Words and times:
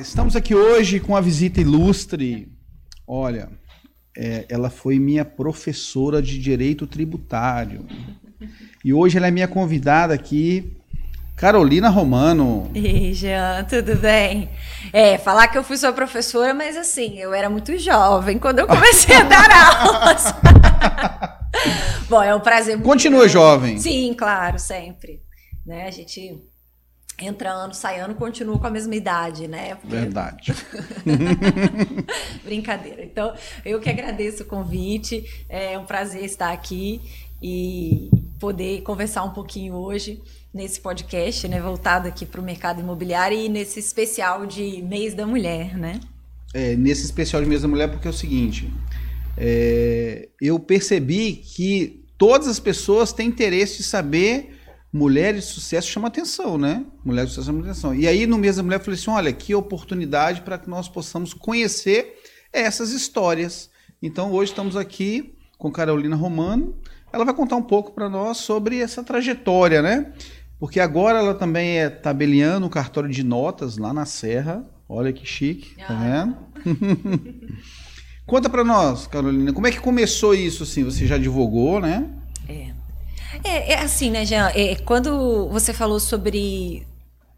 estamos 0.00 0.34
aqui 0.36 0.54
hoje 0.54 1.00
com 1.00 1.16
a 1.16 1.20
visita 1.20 1.60
ilustre. 1.60 2.48
Olha, 3.06 3.48
é, 4.16 4.46
ela 4.48 4.70
foi 4.70 4.98
minha 4.98 5.24
professora 5.24 6.22
de 6.22 6.38
direito 6.38 6.86
tributário. 6.86 7.86
E 8.84 8.92
hoje 8.92 9.16
ela 9.16 9.28
é 9.28 9.30
minha 9.30 9.48
convidada 9.48 10.14
aqui, 10.14 10.76
Carolina 11.36 11.88
Romano. 11.88 12.70
E 12.74 13.12
Jean, 13.14 13.64
tudo 13.64 13.96
bem? 13.96 14.48
É, 14.92 15.18
falar 15.18 15.48
que 15.48 15.58
eu 15.58 15.64
fui 15.64 15.76
sua 15.76 15.92
professora, 15.92 16.52
mas 16.54 16.76
assim, 16.76 17.18
eu 17.18 17.32
era 17.32 17.48
muito 17.48 17.76
jovem 17.78 18.38
quando 18.38 18.58
eu 18.60 18.66
comecei 18.66 19.16
a 19.16 19.22
dar 19.22 19.50
aulas. 19.80 20.24
Bom, 22.08 22.22
é 22.22 22.34
um 22.34 22.40
prazer 22.40 22.76
muito 22.76 22.86
Continua 22.86 23.20
grande. 23.20 23.32
jovem. 23.32 23.78
Sim, 23.78 24.14
claro, 24.16 24.58
sempre. 24.58 25.22
Né? 25.64 25.86
A 25.86 25.90
gente 25.90 26.42
entra 27.18 27.50
ano, 27.50 27.72
sai 27.74 28.00
ano, 28.00 28.14
continua 28.14 28.58
com 28.58 28.66
a 28.66 28.70
mesma 28.70 28.94
idade, 28.94 29.46
né? 29.46 29.74
Porque- 29.76 29.96
Verdade. 29.96 30.54
Brincadeira. 32.44 33.04
Então, 33.04 33.34
eu 33.64 33.80
que 33.80 33.88
agradeço 33.88 34.42
o 34.42 34.46
convite. 34.46 35.24
É 35.48 35.78
um 35.78 35.84
prazer 35.84 36.24
estar 36.24 36.52
aqui 36.52 37.00
e 37.42 38.10
poder 38.40 38.82
conversar 38.82 39.22
um 39.24 39.30
pouquinho 39.30 39.74
hoje 39.74 40.20
nesse 40.52 40.80
podcast, 40.80 41.48
né, 41.48 41.60
voltado 41.60 42.06
aqui 42.06 42.24
para 42.24 42.40
o 42.40 42.44
mercado 42.44 42.80
imobiliário 42.80 43.36
e 43.36 43.48
nesse 43.48 43.80
especial 43.80 44.46
de 44.46 44.80
mês 44.82 45.12
da 45.12 45.26
mulher, 45.26 45.76
né? 45.76 45.98
É, 46.52 46.76
nesse 46.76 47.04
especial 47.04 47.42
de 47.42 47.48
Mesa 47.48 47.66
Mulher, 47.66 47.88
porque 47.88 48.06
é 48.06 48.10
o 48.10 48.14
seguinte: 48.14 48.72
é, 49.36 50.28
eu 50.40 50.58
percebi 50.60 51.32
que 51.32 52.04
todas 52.16 52.46
as 52.46 52.60
pessoas 52.60 53.12
têm 53.12 53.26
interesse 53.28 53.78
de 53.78 53.82
saber. 53.82 54.53
Mulheres 54.96 55.46
de 55.46 55.50
sucesso 55.54 55.88
chama 55.88 56.06
atenção, 56.06 56.56
né? 56.56 56.84
Mulheres 57.04 57.30
de 57.30 57.34
sucesso 57.34 57.50
chama 57.52 57.64
atenção. 57.64 57.92
E 57.92 58.06
aí, 58.06 58.28
no 58.28 58.38
Mesa 58.38 58.62
Mulher, 58.62 58.76
eu 58.78 58.84
falei 58.84 58.96
assim: 59.00 59.10
olha, 59.10 59.32
que 59.32 59.52
oportunidade 59.52 60.42
para 60.42 60.56
que 60.56 60.70
nós 60.70 60.88
possamos 60.88 61.34
conhecer 61.34 62.14
essas 62.52 62.92
histórias. 62.92 63.68
Então, 64.00 64.30
hoje 64.30 64.52
estamos 64.52 64.76
aqui 64.76 65.34
com 65.58 65.68
Carolina 65.72 66.14
Romano. 66.14 66.76
Ela 67.12 67.24
vai 67.24 67.34
contar 67.34 67.56
um 67.56 67.62
pouco 67.62 67.90
para 67.90 68.08
nós 68.08 68.36
sobre 68.36 68.78
essa 68.78 69.02
trajetória, 69.02 69.82
né? 69.82 70.12
Porque 70.60 70.78
agora 70.78 71.18
ela 71.18 71.34
também 71.34 71.78
é 71.80 71.90
tabeliando 71.90 72.64
o 72.66 72.70
cartório 72.70 73.10
de 73.10 73.24
notas 73.24 73.76
lá 73.76 73.92
na 73.92 74.06
Serra. 74.06 74.64
Olha 74.88 75.12
que 75.12 75.26
chique, 75.26 75.74
tá 75.76 75.86
Ah. 75.90 76.24
vendo? 76.24 76.36
Conta 78.26 78.48
para 78.48 78.62
nós, 78.62 79.08
Carolina, 79.08 79.52
como 79.52 79.66
é 79.66 79.72
que 79.72 79.80
começou 79.80 80.34
isso 80.34 80.62
assim? 80.62 80.84
Você 80.84 81.04
já 81.04 81.18
divulgou, 81.18 81.80
né? 81.80 82.08
É. 82.48 82.83
É, 83.42 83.72
é 83.72 83.78
assim, 83.80 84.10
né, 84.10 84.24
Jean? 84.24 84.50
É, 84.54 84.76
quando 84.76 85.48
você 85.48 85.72
falou 85.72 85.98
sobre 85.98 86.86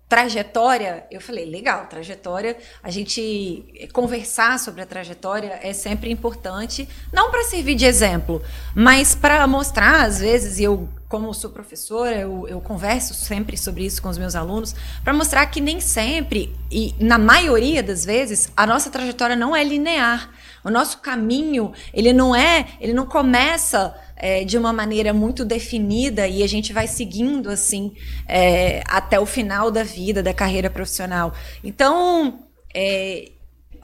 trajetória, 0.09 1.05
eu 1.11 1.21
falei, 1.21 1.45
legal, 1.45 1.87
trajetória, 1.87 2.57
a 2.83 2.91
gente 2.91 3.89
conversar 3.93 4.59
sobre 4.59 4.81
a 4.81 4.87
trajetória 4.87 5.59
é 5.63 5.73
sempre 5.73 6.11
importante, 6.11 6.89
não 7.13 7.31
para 7.31 7.43
servir 7.43 7.75
de 7.75 7.85
exemplo, 7.85 8.41
mas 8.75 9.17
para 9.17 9.45
mostrar, 9.49 10.05
às 10.05 10.21
vezes, 10.21 10.61
e 10.61 10.65
eu, 10.65 10.89
como 11.09 11.33
sou 11.33 11.51
professora, 11.51 12.17
eu, 12.17 12.49
eu 12.49 12.61
converso 12.61 13.15
sempre 13.15 13.57
sobre 13.57 13.85
isso 13.85 14.03
com 14.03 14.09
os 14.09 14.19
meus 14.19 14.35
alunos, 14.35 14.75
para 15.05 15.13
mostrar 15.13 15.47
que 15.47 15.61
nem 15.61 15.81
sempre, 15.81 16.55
e 16.71 16.95
na 16.99 17.17
maioria 17.17 17.83
das 17.83 18.05
vezes, 18.05 18.51
a 18.57 18.67
nossa 18.67 18.91
trajetória 18.91 19.37
não 19.37 19.55
é 19.55 19.63
linear. 19.63 20.31
O 20.65 20.71
nosso 20.71 20.99
caminho, 20.99 21.73
ele 21.95 22.13
não 22.13 22.35
é, 22.35 22.67
ele 22.81 22.93
não 22.93 23.07
começa 23.07 23.95
é, 24.17 24.45
de 24.45 24.59
uma 24.59 24.73
maneira 24.73 25.13
muito 25.13 25.45
definida 25.45 26.27
e 26.27 26.43
a 26.43 26.49
gente 26.49 26.73
vai 26.73 26.89
seguindo 26.89 27.51
assim 27.51 27.95
é, 28.27 28.83
até 28.87 29.21
o 29.21 29.27
final 29.27 29.71
da 29.71 29.85
vida, 29.85 30.25
da 30.25 30.35
carreira 30.35 30.69
profissional. 30.69 31.33
Então, 31.63 32.47
é, 32.75 33.31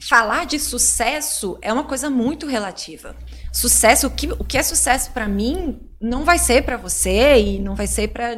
falar 0.00 0.44
de 0.46 0.58
sucesso 0.58 1.56
é 1.62 1.72
uma 1.72 1.84
coisa 1.84 2.10
muito 2.10 2.46
relativa. 2.46 3.14
Sucesso, 3.52 4.08
o 4.08 4.10
que, 4.10 4.32
o 4.32 4.44
que 4.44 4.58
é 4.58 4.62
sucesso 4.62 5.12
para 5.12 5.28
mim 5.28 5.80
não 6.02 6.24
vai 6.24 6.38
ser 6.38 6.62
para 6.62 6.76
você 6.76 7.40
e 7.40 7.58
não 7.58 7.74
vai 7.74 7.86
ser 7.86 8.08
para 8.08 8.36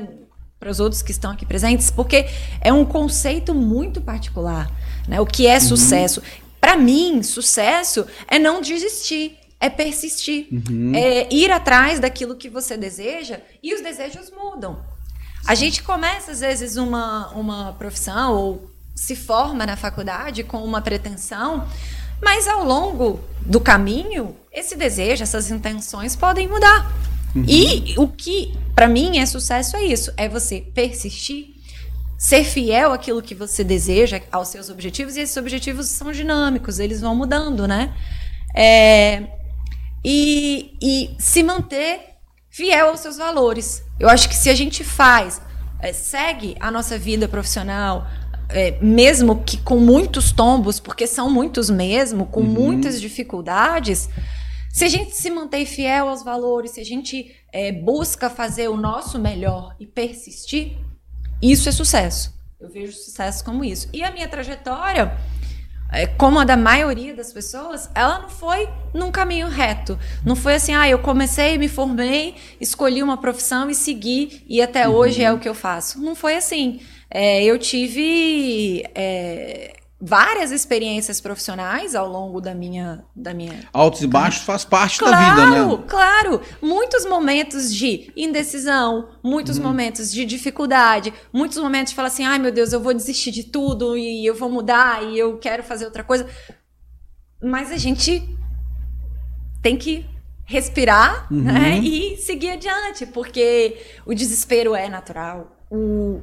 para 0.65 0.71
os 0.71 0.81
outros 0.81 1.03
que 1.03 1.11
estão 1.11 1.33
aqui 1.33 1.45
presentes, 1.45 1.91
porque 1.91 2.27
é 2.59 2.73
um 2.73 2.87
conceito 2.87 3.53
muito 3.55 4.01
particular, 4.01 4.71
né? 5.07 5.21
O 5.21 5.27
que 5.27 5.47
é 5.47 5.61
sucesso? 5.61 6.23
Para 6.59 6.75
mim, 6.75 7.23
sucesso 7.23 8.07
é 8.27 8.39
não 8.39 8.63
desistir, 8.63 9.37
é 9.61 9.69
persistir, 9.69 10.49
é 10.95 11.29
ir 11.31 11.51
atrás 11.51 12.01
daquilo 12.01 12.35
que 12.35 12.49
você 12.49 12.79
deseja 12.79 13.41
e 13.63 13.75
os 13.75 13.83
desejos 13.83 14.31
mudam. 14.31 14.83
A 15.47 15.55
gente 15.55 15.83
começa, 15.83 16.31
às 16.31 16.41
vezes, 16.41 16.79
uma, 16.79 17.29
uma 17.33 17.75
profissão 17.75 18.33
ou 18.35 18.71
se 18.95 19.15
forma 19.15 19.67
na 19.67 19.77
faculdade 19.77 20.43
com 20.45 20.65
uma 20.65 20.81
pretensão, 20.81 21.69
mas 22.23 22.49
ao 22.49 22.65
longo 22.65 23.21
do 23.43 23.61
caminho, 23.61 24.35
esse 24.51 24.77
desejo, 24.77 25.23
essas 25.23 25.51
intenções 25.51 26.17
podem 26.17 26.49
mudar. 26.49 26.91
E 27.37 27.95
o 27.99 28.07
que, 28.07 28.55
para 28.75 28.89
mim, 28.89 29.19
é 29.19 29.27
sucesso 29.27 29.77
é 29.77 29.85
isso: 29.85 30.13
é 30.17 30.29
você 30.29 30.61
persistir, 30.75 31.55
ser 32.17 32.45
fiel 32.45 32.93
àquilo 32.93 33.21
que 33.21 33.35
você 33.35 33.65
deseja, 33.65 34.21
aos 34.31 34.49
seus 34.49 34.71
objetivos, 34.71 35.17
e 35.17 35.21
esses 35.21 35.37
objetivos 35.37 35.87
são 35.87 36.13
dinâmicos, 36.13 36.79
eles 36.79 37.01
vão 37.01 37.15
mudando, 37.15 37.67
né? 37.67 37.93
É, 38.55 39.25
e, 40.05 40.77
e 40.81 41.17
se 41.19 41.43
manter 41.43 42.01
fiel 42.51 42.91
aos 42.91 43.01
seus 43.01 43.17
valores. 43.17 43.83
Eu 43.99 44.09
acho 44.09 44.29
que 44.29 44.37
se 44.37 44.49
a 44.49 44.55
gente 44.55 44.85
faz, 44.85 45.43
é, 45.81 45.93
segue 45.93 46.57
a 46.61 46.71
nossa 46.71 46.97
vida 46.97 47.27
profissional, 47.27 48.07
é, 48.49 48.79
mesmo 48.81 49.43
que 49.43 49.57
com 49.57 49.81
muitos 49.81 50.31
tombos, 50.31 50.79
porque 50.79 51.07
são 51.07 51.29
muitos 51.29 51.69
mesmo, 51.69 52.27
com 52.27 52.43
muitas 52.43 53.01
dificuldades, 53.01 54.09
se 54.75 54.85
a 54.85 54.89
gente 54.89 55.17
se 55.17 55.31
mantém 55.31 55.65
fiel 55.65 56.09
aos 56.09 56.25
valores, 56.25 56.73
se 56.73 56.81
a 56.81 56.85
gente 56.85 57.33
é, 57.53 57.71
busca 57.71 58.29
fazer 58.29 58.67
o 58.67 58.77
nosso 58.77 59.21
melhor 59.21 59.77
e 59.79 59.87
persistir, 59.87 60.77
isso 61.41 61.69
é 61.69 61.73
sucesso. 61.73 62.35
Eu 62.61 62.69
vejo 62.69 62.93
sucesso 62.93 63.45
como 63.45 63.65
isso. 63.65 63.89
E 63.93 64.03
a 64.03 64.11
minha 64.11 64.27
trajetória, 64.27 65.17
é, 65.93 66.09
como 66.09 66.41
a 66.41 66.45
da 66.45 66.57
maioria 66.57 67.15
das 67.15 67.33
pessoas, 67.33 67.89
ela 67.95 68.19
não 68.19 68.29
foi 68.29 68.69
num 68.93 69.13
caminho 69.13 69.47
reto. 69.47 69.97
Não 70.25 70.35
foi 70.35 70.57
assim, 70.57 70.75
ah, 70.75 70.89
eu 70.89 70.99
comecei, 70.99 71.57
me 71.57 71.69
formei, 71.69 72.35
escolhi 72.61 73.01
uma 73.01 73.17
profissão 73.17 73.71
e 73.71 73.77
segui, 73.77 74.43
e 74.49 74.61
até 74.61 74.89
hoje 74.89 75.23
é 75.23 75.33
o 75.33 75.39
que 75.39 75.49
eu 75.49 75.55
faço. 75.55 76.01
Não 76.03 76.17
foi 76.17 76.35
assim. 76.35 76.81
É, 77.09 77.45
eu 77.45 77.61
tive 77.61 78.83
é, 78.93 79.77
várias 80.01 80.51
experiências 80.51 81.21
profissionais 81.21 81.95
ao 81.95 82.07
longo 82.09 82.41
da 82.41 82.55
minha, 82.55 83.05
da 83.17 83.33
minha 83.33 83.61
Altos 83.73 84.03
e 84.03 84.07
baixos 84.07 84.43
faz 84.45 84.65
parte 84.65 84.99
Claro, 84.99 85.17
da 85.17 85.47
vida, 85.47 85.67
né? 85.67 85.85
claro. 85.89 86.41
Muitos 86.61 87.07
momentos 87.07 87.75
de 87.75 88.13
indecisão, 88.17 89.09
muitos 89.23 89.59
momentos 89.59 90.13
de 90.13 90.25
dificuldade, 90.27 91.13
muitos 91.33 91.59
momentos 91.59 91.91
de 91.91 91.97
falar 91.97 92.09
assim: 92.09 92.25
ai 92.25 92.39
meu 92.39 92.53
Deus, 92.53 92.73
eu 92.73 92.81
vou 92.81 92.93
desistir 92.93 93.31
de 93.31 93.45
tudo 93.45 93.97
e 93.97 94.27
eu 94.27 94.35
vou 94.35 94.51
mudar 94.51 95.03
e 95.05 95.19
eu 95.19 95.39
quero 95.39 95.63
fazer 95.63 95.85
outra 95.87 96.05
coisa. 96.05 96.29
Mas 97.43 97.71
a 97.71 97.77
gente 97.77 98.29
tem 99.63 99.77
que 99.77 100.05
respirar 100.47 101.27
né, 101.33 101.79
e 101.79 102.17
seguir 102.19 102.51
adiante, 102.51 103.07
porque 103.07 103.79
o 104.05 104.15
desespero 104.15 104.75
é 104.75 104.89
natural, 104.91 105.57
o- 105.71 106.21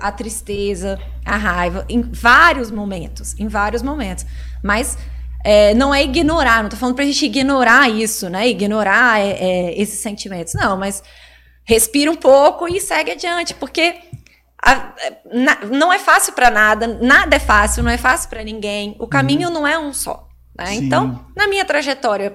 a 0.00 0.10
tristeza, 0.12 0.98
a 1.24 1.36
raiva, 1.36 1.84
em 1.88 2.02
vários 2.02 2.70
momentos, 2.70 3.34
em 3.38 3.48
vários 3.48 3.82
momentos. 3.82 4.24
Mas 4.62 4.96
é, 5.44 5.74
não 5.74 5.94
é 5.94 6.02
ignorar, 6.02 6.62
não 6.62 6.70
tô 6.70 6.76
falando 6.76 6.94
pra 6.96 7.04
gente 7.04 7.24
ignorar 7.26 7.88
isso, 7.88 8.28
né? 8.28 8.48
Ignorar 8.48 9.20
é, 9.20 9.30
é, 9.32 9.80
esses 9.80 10.00
sentimentos. 10.00 10.54
Não, 10.54 10.76
mas 10.76 11.02
respira 11.64 12.10
um 12.10 12.16
pouco 12.16 12.68
e 12.68 12.80
segue 12.80 13.12
adiante, 13.12 13.54
porque 13.54 13.96
a- 14.64 14.92
na- 15.32 15.58
não 15.70 15.92
é 15.92 15.98
fácil 15.98 16.32
para 16.32 16.50
nada, 16.50 16.86
nada 17.00 17.36
é 17.36 17.40
fácil, 17.40 17.82
não 17.82 17.90
é 17.90 17.98
fácil 17.98 18.28
para 18.28 18.42
ninguém. 18.42 18.96
O 18.98 19.06
caminho 19.06 19.50
não 19.50 19.66
é 19.66 19.78
um 19.78 19.92
só. 19.92 20.28
né? 20.58 20.74
Então, 20.74 21.26
na 21.36 21.46
minha 21.46 21.64
trajetória 21.66 22.34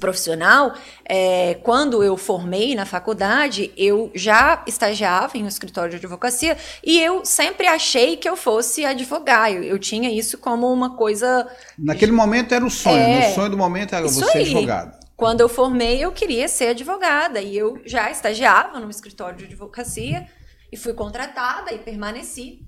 profissional, 0.00 0.74
é, 1.04 1.54
quando 1.62 2.02
eu 2.02 2.16
formei 2.16 2.74
na 2.74 2.84
faculdade, 2.84 3.72
eu 3.76 4.10
já 4.14 4.64
estagiava 4.66 5.38
em 5.38 5.44
um 5.44 5.48
escritório 5.48 5.90
de 5.90 5.96
advocacia 5.96 6.56
e 6.82 7.00
eu 7.00 7.24
sempre 7.24 7.66
achei 7.66 8.16
que 8.16 8.28
eu 8.28 8.36
fosse 8.36 8.84
advogar. 8.84 9.52
Eu, 9.52 9.62
eu 9.62 9.78
tinha 9.78 10.10
isso 10.10 10.38
como 10.38 10.72
uma 10.72 10.96
coisa 10.96 11.46
Naquele 11.78 12.12
momento 12.12 12.52
era 12.52 12.64
o 12.64 12.70
sonho, 12.70 12.96
É. 12.96 13.30
O 13.30 13.34
sonho 13.34 13.50
do 13.50 13.56
momento 13.56 13.94
era 13.94 14.06
você 14.08 14.38
aí. 14.38 14.44
advogado. 14.44 14.98
Quando 15.16 15.42
eu 15.42 15.48
formei, 15.48 16.02
eu 16.02 16.10
queria 16.12 16.48
ser 16.48 16.68
advogada 16.68 17.40
e 17.40 17.56
eu 17.56 17.80
já 17.84 18.10
estagiava 18.10 18.80
no 18.80 18.88
escritório 18.88 19.36
de 19.36 19.44
advocacia 19.44 20.26
e 20.72 20.76
fui 20.76 20.94
contratada 20.94 21.72
e 21.74 21.78
permaneci 21.78 22.66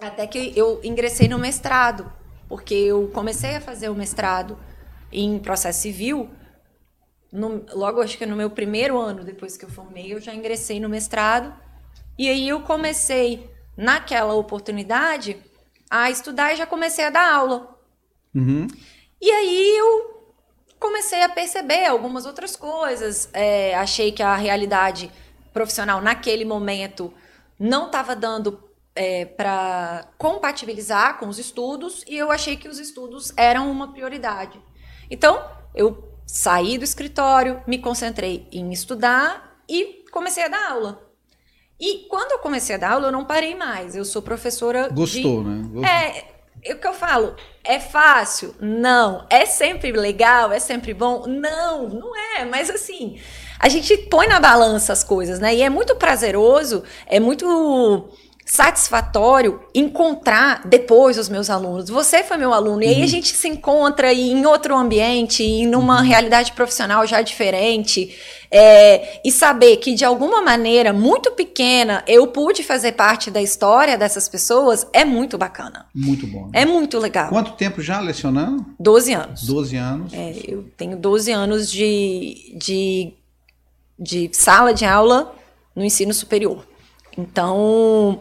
até 0.00 0.26
que 0.26 0.52
eu 0.56 0.80
ingressei 0.82 1.28
no 1.28 1.38
mestrado, 1.38 2.10
porque 2.48 2.74
eu 2.74 3.08
comecei 3.12 3.56
a 3.56 3.60
fazer 3.60 3.88
o 3.88 3.94
mestrado 3.94 4.58
em 5.12 5.38
processo 5.38 5.82
civil. 5.82 6.30
No- 7.34 7.66
logo, 7.72 8.00
acho 8.00 8.16
que 8.16 8.24
no 8.24 8.36
meu 8.36 8.48
primeiro 8.48 8.98
ano 8.98 9.24
depois 9.24 9.56
que 9.56 9.64
eu 9.64 9.68
formei, 9.68 10.14
eu 10.14 10.20
já 10.20 10.32
ingressei 10.32 10.78
no 10.78 10.88
mestrado. 10.88 11.52
E 12.16 12.28
aí 12.28 12.48
eu 12.48 12.60
comecei, 12.60 13.50
naquela 13.76 14.34
oportunidade, 14.34 15.36
a 15.90 16.08
estudar 16.10 16.52
e 16.52 16.56
já 16.56 16.64
comecei 16.64 17.04
a 17.04 17.10
dar 17.10 17.34
aula. 17.34 17.76
Uhum. 18.32 18.68
E 19.20 19.30
aí 19.30 19.76
eu 19.78 20.32
comecei 20.78 21.22
a 21.22 21.28
perceber 21.28 21.86
algumas 21.86 22.24
outras 22.24 22.54
coisas. 22.54 23.28
É, 23.32 23.74
achei 23.74 24.12
que 24.12 24.22
a 24.22 24.36
realidade 24.36 25.10
profissional 25.52 26.00
naquele 26.00 26.44
momento 26.44 27.12
não 27.58 27.86
estava 27.86 28.14
dando 28.14 28.62
é, 28.94 29.24
para 29.24 30.06
compatibilizar 30.16 31.18
com 31.18 31.26
os 31.26 31.38
estudos 31.38 32.04
e 32.06 32.16
eu 32.16 32.30
achei 32.30 32.56
que 32.56 32.68
os 32.68 32.78
estudos 32.78 33.32
eram 33.36 33.70
uma 33.70 33.92
prioridade. 33.92 34.60
Então, 35.10 35.44
eu 35.74 36.13
saí 36.26 36.78
do 36.78 36.84
escritório, 36.84 37.62
me 37.66 37.78
concentrei 37.78 38.48
em 38.52 38.72
estudar 38.72 39.58
e 39.68 40.04
comecei 40.10 40.44
a 40.44 40.48
dar 40.48 40.72
aula. 40.72 41.04
E 41.78 42.06
quando 42.08 42.32
eu 42.32 42.38
comecei 42.38 42.74
a 42.76 42.78
dar 42.78 42.92
aula, 42.92 43.08
eu 43.08 43.12
não 43.12 43.24
parei 43.24 43.54
mais. 43.54 43.96
Eu 43.96 44.04
sou 44.04 44.22
professora. 44.22 44.88
Gostou, 44.88 45.42
de... 45.42 45.48
né? 45.48 45.62
Gostou. 45.62 45.84
É, 45.84 46.24
é 46.62 46.74
o 46.74 46.78
que 46.78 46.86
eu 46.86 46.94
falo. 46.94 47.34
É 47.62 47.80
fácil? 47.80 48.54
Não. 48.60 49.26
É 49.28 49.44
sempre 49.44 49.92
legal? 49.92 50.52
É 50.52 50.58
sempre 50.58 50.94
bom? 50.94 51.26
Não, 51.26 51.88
não 51.88 52.16
é. 52.16 52.44
Mas 52.44 52.70
assim, 52.70 53.18
a 53.58 53.68
gente 53.68 53.96
põe 53.96 54.26
na 54.28 54.40
balança 54.40 54.92
as 54.92 55.02
coisas, 55.02 55.38
né? 55.40 55.54
E 55.54 55.62
é 55.62 55.68
muito 55.68 55.96
prazeroso, 55.96 56.84
é 57.06 57.18
muito 57.18 58.08
satisfatório 58.44 59.60
encontrar 59.74 60.62
depois 60.66 61.18
os 61.18 61.28
meus 61.28 61.48
alunos. 61.48 61.88
Você 61.88 62.22
foi 62.22 62.36
meu 62.36 62.52
aluno, 62.52 62.82
e 62.82 62.88
aí 62.88 62.96
a 62.96 62.98
uhum. 63.00 63.06
gente 63.06 63.34
se 63.34 63.48
encontra 63.48 64.12
em 64.12 64.44
outro 64.44 64.76
ambiente, 64.76 65.42
em 65.42 65.66
numa 65.66 65.98
uhum. 65.98 66.06
realidade 66.06 66.52
profissional 66.52 67.06
já 67.06 67.22
diferente, 67.22 68.14
é, 68.50 69.20
e 69.24 69.32
saber 69.32 69.78
que 69.78 69.94
de 69.94 70.04
alguma 70.04 70.42
maneira 70.42 70.92
muito 70.92 71.30
pequena 71.32 72.04
eu 72.06 72.26
pude 72.26 72.62
fazer 72.62 72.92
parte 72.92 73.30
da 73.30 73.40
história 73.40 73.96
dessas 73.96 74.28
pessoas 74.28 74.86
é 74.92 75.04
muito 75.04 75.38
bacana. 75.38 75.86
Muito 75.94 76.26
bom. 76.26 76.44
Né? 76.44 76.62
É 76.62 76.66
muito 76.66 76.98
legal. 76.98 77.30
Quanto 77.30 77.52
tempo 77.52 77.80
já 77.80 77.98
lecionando? 77.98 78.64
Doze 78.78 79.14
anos. 79.14 79.42
Doze 79.44 79.76
anos. 79.76 80.12
É, 80.12 80.34
eu 80.46 80.70
tenho 80.76 80.96
12 80.96 81.32
anos 81.32 81.70
de, 81.70 82.54
de, 82.56 83.12
de 83.98 84.30
sala 84.32 84.74
de 84.74 84.84
aula 84.84 85.34
no 85.74 85.82
ensino 85.82 86.12
superior. 86.12 86.64
Então, 87.16 88.20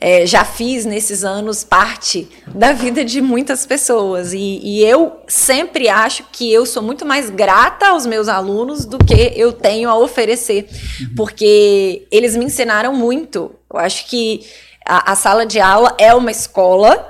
é, 0.00 0.26
já 0.26 0.44
fiz 0.44 0.84
nesses 0.84 1.24
anos 1.24 1.64
parte 1.64 2.28
da 2.46 2.72
vida 2.72 3.04
de 3.04 3.20
muitas 3.20 3.64
pessoas. 3.64 4.32
E, 4.32 4.60
e, 4.62 4.84
eu 4.84 5.20
sempre 5.26 5.88
acho 5.88 6.24
que 6.30 6.52
eu 6.52 6.66
sou 6.66 6.82
muito 6.82 7.06
mais 7.06 7.30
grata 7.30 7.88
aos 7.88 8.04
meus 8.04 8.28
alunos 8.28 8.84
do 8.84 8.98
que 8.98 9.32
eu 9.34 9.52
tenho 9.52 9.88
a 9.88 9.96
oferecer, 9.96 10.68
uhum. 11.00 11.14
porque 11.16 12.06
eles 12.10 12.36
me 12.36 12.44
ensinaram 12.44 12.94
muito. 12.94 13.50
Eu 13.72 13.78
acho 13.78 14.06
que 14.06 14.44
a, 14.84 15.12
a 15.12 15.16
sala 15.16 15.46
de 15.46 15.60
aula 15.60 15.94
é 15.98 16.14
uma 16.14 16.30
escola 16.30 17.08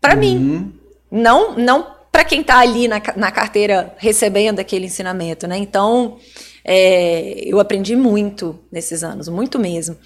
para 0.00 0.14
uhum. 0.14 0.20
mim. 0.20 0.74
Não, 1.10 1.56
não 1.56 1.86
para 2.12 2.24
quem 2.24 2.40
está 2.40 2.58
ali 2.58 2.86
na, 2.86 3.02
na 3.16 3.30
carteira 3.32 3.94
recebendo 3.98 4.60
aquele 4.60 4.86
ensinamento, 4.86 5.46
né? 5.46 5.56
Então. 5.58 6.18
É, 6.70 7.40
eu 7.46 7.58
aprendi 7.58 7.96
muito 7.96 8.58
nesses 8.70 9.02
anos, 9.02 9.26
muito 9.26 9.58
mesmo. 9.58 9.96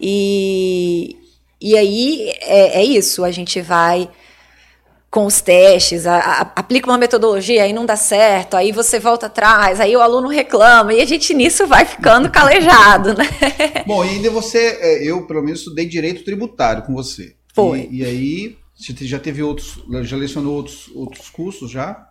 E, 0.00 1.16
e 1.60 1.78
aí 1.78 2.32
é, 2.40 2.80
é 2.80 2.84
isso, 2.84 3.24
a 3.24 3.30
gente 3.30 3.60
vai 3.60 4.10
com 5.08 5.26
os 5.26 5.40
testes, 5.40 6.06
a, 6.06 6.18
a, 6.18 6.40
aplica 6.56 6.90
uma 6.90 6.98
metodologia, 6.98 7.62
aí 7.62 7.72
não 7.72 7.86
dá 7.86 7.94
certo, 7.94 8.56
aí 8.56 8.72
você 8.72 8.98
volta 8.98 9.26
atrás, 9.26 9.78
aí 9.78 9.96
o 9.96 10.00
aluno 10.02 10.26
reclama, 10.26 10.92
e 10.92 11.00
a 11.00 11.04
gente 11.04 11.32
nisso 11.32 11.68
vai 11.68 11.84
ficando 11.84 12.28
calejado, 12.32 13.14
né? 13.14 13.24
Bom, 13.86 14.04
e 14.04 14.08
ainda 14.08 14.28
você, 14.28 14.76
é, 14.80 15.04
eu 15.08 15.24
pelo 15.24 15.40
menos 15.40 15.60
estudei 15.60 15.86
direito 15.86 16.24
tributário 16.24 16.82
com 16.82 16.92
você. 16.92 17.36
Foi. 17.54 17.88
E, 17.92 17.98
e 17.98 18.04
aí, 18.04 18.56
você 18.76 19.06
já 19.06 19.20
teve 19.20 19.40
outros, 19.40 19.84
já 20.02 20.16
lecionou 20.16 20.56
outros, 20.56 20.90
outros 20.96 21.30
cursos 21.30 21.70
já? 21.70 22.08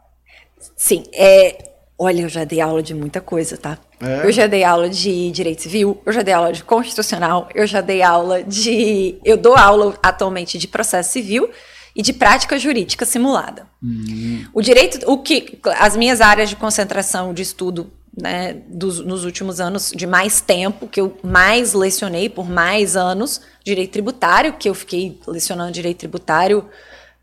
Sim, 0.78 1.04
é, 1.14 1.74
olha, 2.00 2.22
eu 2.22 2.30
já 2.30 2.46
dei 2.46 2.62
aula 2.62 2.82
de 2.82 2.94
muita 2.94 3.20
coisa, 3.20 3.58
tá? 3.58 3.78
É. 4.00 4.26
Eu 4.26 4.32
já 4.32 4.46
dei 4.46 4.64
aula 4.64 4.90
de 4.90 5.32
direito 5.32 5.64
civil, 5.64 6.02
eu 6.06 6.14
já 6.14 6.22
dei 6.22 6.34
aula 6.34 6.54
de 6.54 6.64
constitucional, 6.64 7.50
eu 7.56 7.66
já 7.66 7.82
dei 7.82 8.02
aula 8.02 8.44
de. 8.44 9.18
Eu 9.26 9.38
dou 9.38 9.56
aula 9.56 9.98
atualmente 10.04 10.58
de 10.58 10.68
processo 10.68 11.12
civil 11.12 11.50
e 11.96 12.02
de 12.02 12.14
prática 12.14 12.60
jurídica 12.60 13.06
simulada. 13.06 13.68
Hum. 13.84 14.46
O 14.54 14.62
direito, 14.62 15.10
o 15.10 15.18
que. 15.18 15.60
As 15.80 15.98
minhas 15.98 16.22
áreas 16.22 16.50
de 16.50 16.56
concentração 16.56 17.34
de 17.34 17.42
estudo 17.42 17.92
né, 18.16 18.62
dos, 18.68 19.04
nos 19.04 19.26
últimos 19.26 19.60
anos 19.60 19.92
de 19.96 20.06
mais 20.06 20.42
tempo, 20.42 20.88
que 20.88 21.02
eu 21.02 21.18
mais 21.24 21.74
lecionei 21.74 22.30
por 22.30 22.48
mais 22.48 22.96
anos, 22.96 23.42
direito 23.64 23.92
tributário, 23.92 24.54
que 24.54 24.70
eu 24.70 24.76
fiquei 24.76 25.20
lecionando 25.28 25.72
direito 25.72 25.98
tributário 25.98 26.66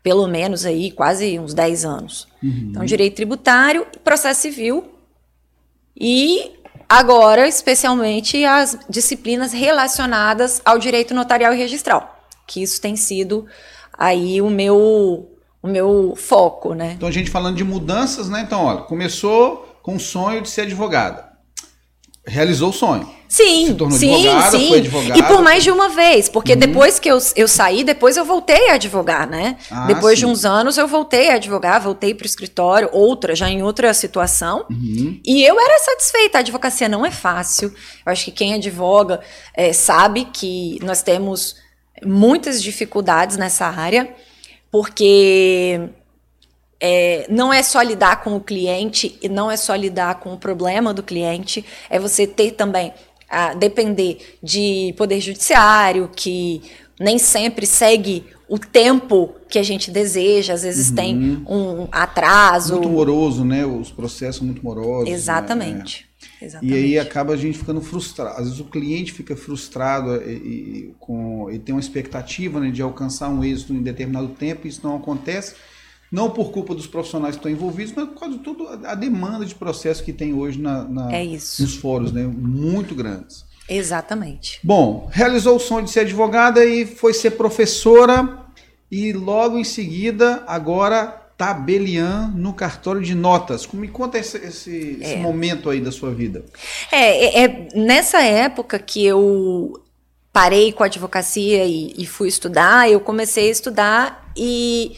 pelo 0.05 0.27
menos 0.27 0.67
aí 0.67 0.91
quase 0.91 1.39
uns 1.39 1.55
10 1.55 1.83
anos. 1.83 2.27
Uhum. 2.43 2.67
Então, 2.69 2.85
direito 2.85 3.15
tributário, 3.15 3.87
processo 4.03 4.41
civil 4.41 4.85
e 5.99 6.51
Agora, 6.87 7.47
especialmente 7.47 8.43
as 8.45 8.77
disciplinas 8.89 9.51
relacionadas 9.51 10.61
ao 10.63 10.77
direito 10.77 11.13
notarial 11.13 11.53
e 11.53 11.57
registral, 11.57 12.19
que 12.45 12.61
isso 12.61 12.79
tem 12.79 12.95
sido 12.95 13.45
aí 13.97 14.41
o 14.41 14.49
meu 14.49 15.31
o 15.61 15.67
meu 15.67 16.13
foco, 16.15 16.75
né? 16.75 16.93
Então 16.95 17.09
a 17.09 17.11
gente 17.11 17.31
falando 17.31 17.55
de 17.55 17.63
mudanças, 17.63 18.29
né? 18.29 18.41
Então, 18.41 18.65
olha, 18.65 18.81
começou 18.83 19.79
com 19.81 19.95
o 19.95 19.99
sonho 19.99 20.41
de 20.41 20.49
ser 20.49 20.61
advogada. 20.61 21.27
Realizou 22.25 22.69
o 22.69 22.73
sonho. 22.73 23.09
Sim, 23.35 23.67
Se 23.67 23.73
tornou 23.73 23.99
sim, 23.99 24.13
advogada, 24.13 24.57
sim. 24.57 24.67
Foi 24.69 24.77
advogada, 24.77 25.19
e 25.19 25.23
por 25.23 25.41
mais 25.41 25.61
de 25.61 25.69
uma 25.69 25.89
vez, 25.89 26.29
porque 26.29 26.53
uhum. 26.53 26.59
depois 26.59 26.99
que 26.99 27.11
eu, 27.11 27.17
eu 27.35 27.49
saí, 27.49 27.83
depois 27.83 28.15
eu 28.15 28.23
voltei 28.23 28.69
a 28.69 28.75
advogar, 28.75 29.29
né? 29.29 29.57
Ah, 29.69 29.87
depois 29.87 30.17
sim. 30.17 30.25
de 30.25 30.31
uns 30.31 30.45
anos 30.45 30.77
eu 30.77 30.87
voltei 30.87 31.29
a 31.29 31.33
advogar, 31.33 31.81
voltei 31.81 32.13
para 32.13 32.23
o 32.23 32.27
escritório, 32.27 32.89
outra, 32.93 33.35
já 33.35 33.49
em 33.49 33.61
outra 33.61 33.93
situação. 33.93 34.65
Uhum. 34.69 35.19
E 35.25 35.43
eu 35.43 35.59
era 35.59 35.79
satisfeita. 35.79 36.37
A 36.37 36.39
advocacia 36.39 36.87
não 36.87 37.05
é 37.05 37.11
fácil. 37.11 37.73
Eu 38.05 38.11
acho 38.13 38.23
que 38.23 38.31
quem 38.31 38.53
advoga 38.53 39.19
é, 39.53 39.73
sabe 39.73 40.29
que 40.31 40.79
nós 40.81 41.01
temos 41.01 41.57
muitas 42.05 42.63
dificuldades 42.63 43.35
nessa 43.35 43.65
área, 43.65 44.15
porque 44.71 45.89
é, 46.79 47.25
não 47.29 47.51
é 47.51 47.61
só 47.61 47.81
lidar 47.81 48.23
com 48.23 48.33
o 48.37 48.39
cliente 48.39 49.19
e 49.21 49.27
não 49.27 49.51
é 49.51 49.57
só 49.57 49.75
lidar 49.75 50.21
com 50.21 50.33
o 50.33 50.37
problema 50.37 50.93
do 50.93 51.03
cliente, 51.03 51.65
é 51.89 51.99
você 51.99 52.25
ter 52.25 52.51
também 52.51 52.93
a 53.29 53.53
depender 53.53 54.37
de 54.41 54.93
poder 54.97 55.19
judiciário, 55.19 56.09
que 56.15 56.61
nem 56.99 57.17
sempre 57.17 57.65
segue 57.65 58.23
o 58.47 58.59
tempo 58.59 59.35
que 59.49 59.57
a 59.57 59.63
gente 59.63 59.89
deseja, 59.89 60.53
às 60.53 60.63
vezes 60.63 60.89
uhum. 60.89 60.95
tem 60.95 61.43
um 61.47 61.87
atraso. 61.91 62.75
Muito 62.75 62.89
moroso, 62.89 63.43
né? 63.43 63.65
Os 63.65 63.91
processos 63.91 64.41
muito 64.41 64.63
morosos. 64.63 65.09
Exatamente. 65.09 66.05
Né? 66.39 66.45
Exatamente. 66.45 66.73
E 66.73 66.77
aí 66.77 66.99
acaba 66.99 67.33
a 67.33 67.37
gente 67.37 67.57
ficando 67.57 67.81
frustrado. 67.81 68.37
Às 68.37 68.45
vezes 68.45 68.59
o 68.59 68.65
cliente 68.65 69.11
fica 69.11 69.35
frustrado 69.35 70.21
e, 70.21 70.31
e 70.31 70.95
com, 70.99 71.49
e 71.49 71.57
tem 71.57 71.73
uma 71.73 71.81
expectativa 71.81 72.59
né, 72.59 72.69
de 72.69 72.81
alcançar 72.81 73.29
um 73.29 73.43
êxito 73.43 73.73
em 73.73 73.81
determinado 73.81 74.27
tempo, 74.29 74.67
e 74.67 74.69
isso 74.69 74.81
não 74.83 74.95
acontece 74.95 75.55
não 76.15 76.29
por 76.29 76.49
culpa 76.49 76.73
dos 76.73 76.87
profissionais 76.87 77.35
que 77.35 77.39
estão 77.39 77.51
envolvidos, 77.51 77.93
mas 77.93 78.07
por 78.07 78.17
causa 78.21 78.37
de 78.37 78.41
toda 78.41 78.89
a 78.89 78.95
demanda 78.95 79.45
de 79.45 79.53
processo 79.53 80.01
que 80.01 80.13
tem 80.13 80.33
hoje 80.33 80.57
na, 80.61 80.85
na 80.85 81.13
é 81.13 81.25
nos 81.25 81.75
fóruns, 81.75 82.13
né? 82.13 82.23
Muito 82.23 82.95
grandes. 82.95 83.43
Exatamente. 83.67 84.59
Bom, 84.63 85.09
realizou 85.11 85.57
o 85.57 85.59
sonho 85.59 85.83
de 85.83 85.91
ser 85.91 86.01
advogada 86.01 86.63
e 86.63 86.85
foi 86.85 87.13
ser 87.13 87.31
professora 87.31 88.45
e 88.89 89.11
logo 89.11 89.57
em 89.57 89.65
seguida 89.65 90.41
agora 90.47 91.07
tabeliã 91.37 92.31
no 92.33 92.53
cartório 92.53 93.01
de 93.01 93.13
notas. 93.13 93.67
Me 93.73 93.89
conta 93.89 94.17
esse, 94.17 94.37
esse, 94.37 94.99
é. 95.01 95.05
esse 95.05 95.15
momento 95.17 95.69
aí 95.69 95.81
da 95.81 95.91
sua 95.91 96.13
vida. 96.13 96.45
É, 96.93 97.41
é, 97.41 97.43
é, 97.43 97.67
nessa 97.75 98.23
época 98.23 98.79
que 98.79 99.05
eu 99.05 99.83
parei 100.31 100.71
com 100.71 100.83
a 100.83 100.85
advocacia 100.85 101.65
e, 101.65 101.93
e 101.97 102.05
fui 102.05 102.29
estudar, 102.29 102.89
eu 102.89 103.01
comecei 103.01 103.49
a 103.49 103.51
estudar 103.51 104.31
e 104.37 104.95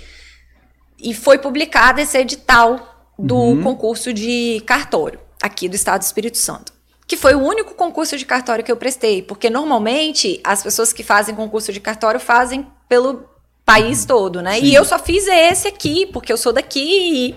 e 0.99 1.13
foi 1.13 1.37
publicado 1.37 2.01
esse 2.01 2.17
edital 2.17 3.09
do 3.17 3.35
uhum. 3.35 3.63
concurso 3.63 4.13
de 4.13 4.61
cartório 4.65 5.19
aqui 5.41 5.69
do 5.69 5.75
estado 5.75 6.01
do 6.01 6.05
Espírito 6.05 6.37
Santo. 6.37 6.73
Que 7.05 7.15
foi 7.15 7.35
o 7.35 7.39
único 7.39 7.73
concurso 7.73 8.17
de 8.17 8.25
cartório 8.25 8.63
que 8.63 8.71
eu 8.71 8.77
prestei, 8.77 9.21
porque 9.21 9.49
normalmente 9.49 10.41
as 10.43 10.61
pessoas 10.61 10.91
que 10.91 11.03
fazem 11.03 11.33
concurso 11.33 11.71
de 11.71 11.79
cartório 11.79 12.19
fazem 12.19 12.67
pelo 12.89 13.25
país 13.65 14.01
uhum. 14.01 14.07
todo, 14.07 14.41
né? 14.41 14.59
Sim. 14.59 14.65
E 14.65 14.75
eu 14.75 14.83
só 14.83 14.99
fiz 14.99 15.27
esse 15.27 15.67
aqui, 15.67 16.05
porque 16.07 16.31
eu 16.31 16.37
sou 16.37 16.51
daqui 16.51 16.79
e 16.81 17.35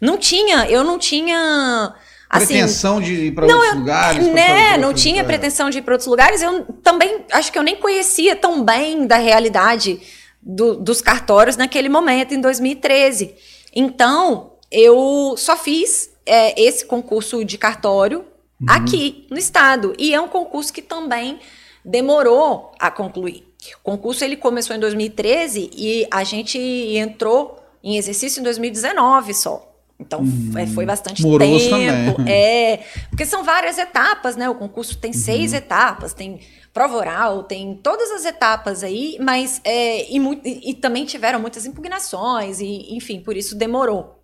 não 0.00 0.18
tinha, 0.18 0.66
eu 0.68 0.84
não 0.84 0.98
tinha 0.98 1.94
Assim, 2.28 2.46
pretensão 2.46 3.00
de 3.00 3.12
ir 3.12 3.32
para 3.32 3.46
outros 3.46 3.74
lugares? 3.74 4.26
Né, 4.26 4.76
não 4.76 4.92
tinha 4.92 5.22
pretensão 5.24 5.70
de 5.70 5.78
ir 5.78 5.82
para 5.82 5.94
outros 5.94 6.08
lugares. 6.08 6.42
Eu 6.42 6.64
também 6.82 7.24
acho 7.32 7.52
que 7.52 7.58
eu 7.58 7.62
nem 7.62 7.76
conhecia 7.76 8.34
tão 8.34 8.64
bem 8.64 9.06
da 9.06 9.16
realidade 9.16 10.00
do, 10.46 10.76
dos 10.76 11.00
cartórios 11.00 11.56
naquele 11.56 11.88
momento, 11.88 12.32
em 12.32 12.40
2013. 12.40 13.34
Então, 13.74 14.52
eu 14.70 15.34
só 15.36 15.56
fiz 15.56 16.08
é, 16.24 16.60
esse 16.60 16.86
concurso 16.86 17.44
de 17.44 17.58
cartório 17.58 18.20
uhum. 18.60 18.66
aqui 18.68 19.26
no 19.28 19.36
estado. 19.36 19.92
E 19.98 20.14
é 20.14 20.20
um 20.20 20.28
concurso 20.28 20.72
que 20.72 20.80
também 20.80 21.40
demorou 21.84 22.70
a 22.78 22.92
concluir. 22.92 23.44
O 23.80 23.82
concurso 23.82 24.24
ele 24.24 24.36
começou 24.36 24.76
em 24.76 24.78
2013 24.78 25.70
e 25.74 26.06
a 26.12 26.22
gente 26.22 26.56
entrou 26.58 27.58
em 27.82 27.96
exercício 27.96 28.38
em 28.38 28.44
2019 28.44 29.34
só. 29.34 29.75
Então 29.98 30.20
hum, 30.20 30.52
foi 30.74 30.84
bastante 30.84 31.22
tempo. 31.22 31.38
Também. 31.38 32.32
É, 32.32 32.84
porque 33.08 33.24
são 33.24 33.42
várias 33.42 33.78
etapas, 33.78 34.36
né? 34.36 34.48
O 34.48 34.54
concurso 34.54 34.98
tem 34.98 35.10
uhum. 35.10 35.18
seis 35.18 35.52
etapas, 35.52 36.12
tem 36.12 36.40
prova 36.72 36.96
oral, 36.96 37.44
tem 37.44 37.74
todas 37.82 38.10
as 38.10 38.26
etapas 38.26 38.82
aí, 38.84 39.16
mas 39.18 39.62
é, 39.64 40.10
e, 40.10 40.18
e, 40.18 40.70
e, 40.70 40.74
também 40.74 41.06
tiveram 41.06 41.40
muitas 41.40 41.64
impugnações, 41.64 42.60
e 42.60 42.94
enfim, 42.94 43.20
por 43.20 43.34
isso 43.34 43.56
demorou. 43.56 44.22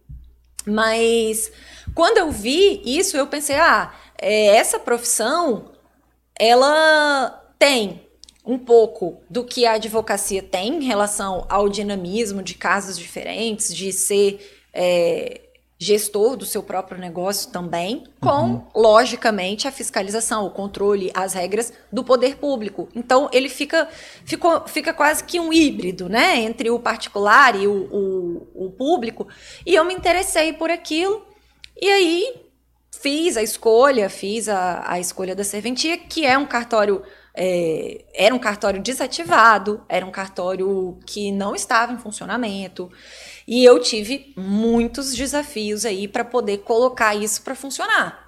Mas 0.66 1.50
quando 1.94 2.18
eu 2.18 2.30
vi 2.30 2.82
isso, 2.84 3.16
eu 3.16 3.26
pensei, 3.26 3.56
ah, 3.56 3.94
é, 4.20 4.48
essa 4.56 4.78
profissão 4.78 5.72
ela 6.38 7.42
tem 7.58 8.02
um 8.44 8.58
pouco 8.58 9.22
do 9.30 9.44
que 9.44 9.64
a 9.64 9.72
advocacia 9.72 10.42
tem 10.42 10.76
em 10.76 10.84
relação 10.84 11.46
ao 11.48 11.68
dinamismo 11.68 12.42
de 12.42 12.54
casos 12.54 12.98
diferentes, 12.98 13.74
de 13.74 13.92
ser 13.92 14.40
é, 14.74 15.40
gestor 15.82 16.36
do 16.36 16.46
seu 16.46 16.62
próprio 16.62 16.96
negócio 16.96 17.50
também, 17.50 18.04
com, 18.20 18.28
uhum. 18.28 18.62
logicamente, 18.72 19.66
a 19.66 19.72
fiscalização, 19.72 20.46
o 20.46 20.50
controle, 20.50 21.10
as 21.12 21.34
regras 21.34 21.72
do 21.92 22.04
poder 22.04 22.36
público. 22.36 22.88
Então, 22.94 23.28
ele 23.32 23.48
fica, 23.48 23.88
ficou, 24.24 24.62
fica 24.68 24.94
quase 24.94 25.24
que 25.24 25.40
um 25.40 25.52
híbrido, 25.52 26.08
né, 26.08 26.38
entre 26.38 26.70
o 26.70 26.78
particular 26.78 27.56
e 27.56 27.66
o, 27.66 27.88
o, 27.90 28.66
o 28.66 28.70
público. 28.70 29.26
E 29.66 29.74
eu 29.74 29.84
me 29.84 29.92
interessei 29.92 30.52
por 30.52 30.70
aquilo, 30.70 31.26
e 31.80 31.88
aí 31.88 32.42
fiz 33.00 33.36
a 33.36 33.42
escolha, 33.42 34.08
fiz 34.08 34.48
a, 34.48 34.84
a 34.86 35.00
escolha 35.00 35.34
da 35.34 35.42
serventia, 35.42 35.98
que 35.98 36.24
é 36.24 36.38
um 36.38 36.46
cartório. 36.46 37.02
É, 37.34 38.04
era 38.14 38.34
um 38.34 38.38
cartório 38.38 38.80
desativado, 38.80 39.82
era 39.88 40.04
um 40.04 40.10
cartório 40.10 40.98
que 41.06 41.32
não 41.32 41.54
estava 41.54 41.90
em 41.92 41.98
funcionamento. 41.98 42.90
E 43.46 43.64
eu 43.64 43.80
tive 43.80 44.32
muitos 44.36 45.14
desafios 45.14 45.84
aí 45.84 46.06
para 46.06 46.24
poder 46.24 46.58
colocar 46.58 47.14
isso 47.14 47.42
para 47.42 47.54
funcionar. 47.54 48.22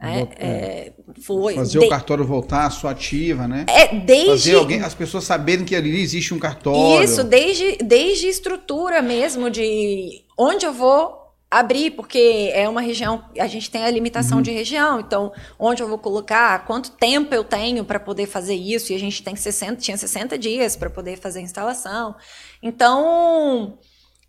É, 0.00 0.20
é, 0.38 0.92
foi 1.22 1.54
fazer 1.56 1.80
de... 1.80 1.86
o 1.86 1.88
cartório 1.88 2.24
voltar 2.24 2.66
à 2.66 2.70
sua 2.70 2.92
ativa, 2.92 3.48
né? 3.48 3.66
É, 3.68 3.96
desde 3.96 4.30
fazer 4.30 4.54
alguém, 4.54 4.80
as 4.80 4.94
pessoas 4.94 5.24
saberem 5.24 5.64
que 5.64 5.74
ali 5.74 6.00
existe 6.00 6.32
um 6.32 6.38
cartório. 6.38 7.02
Isso, 7.02 7.24
desde 7.24 7.78
desde 7.78 8.28
estrutura 8.28 9.02
mesmo 9.02 9.50
de 9.50 10.22
onde 10.38 10.64
eu 10.64 10.72
vou 10.72 11.18
abrir, 11.50 11.92
porque 11.92 12.50
é 12.52 12.68
uma 12.68 12.80
região, 12.80 13.24
a 13.38 13.46
gente 13.46 13.70
tem 13.70 13.82
a 13.84 13.90
limitação 13.90 14.38
uhum. 14.38 14.42
de 14.42 14.50
região, 14.50 15.00
então 15.00 15.32
onde 15.58 15.82
eu 15.82 15.88
vou 15.88 15.98
colocar, 15.98 16.66
quanto 16.66 16.90
tempo 16.92 17.34
eu 17.34 17.42
tenho 17.42 17.84
para 17.84 17.98
poder 17.98 18.26
fazer 18.26 18.54
isso, 18.54 18.92
e 18.92 18.94
a 18.94 18.98
gente 18.98 19.22
tem 19.22 19.34
60, 19.34 19.76
tinha 19.76 19.96
60 19.96 20.38
dias 20.38 20.76
para 20.76 20.90
poder 20.90 21.16
fazer 21.16 21.38
a 21.38 21.42
instalação. 21.42 22.14
Então, 22.62 23.78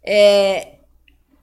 é, 0.04 0.80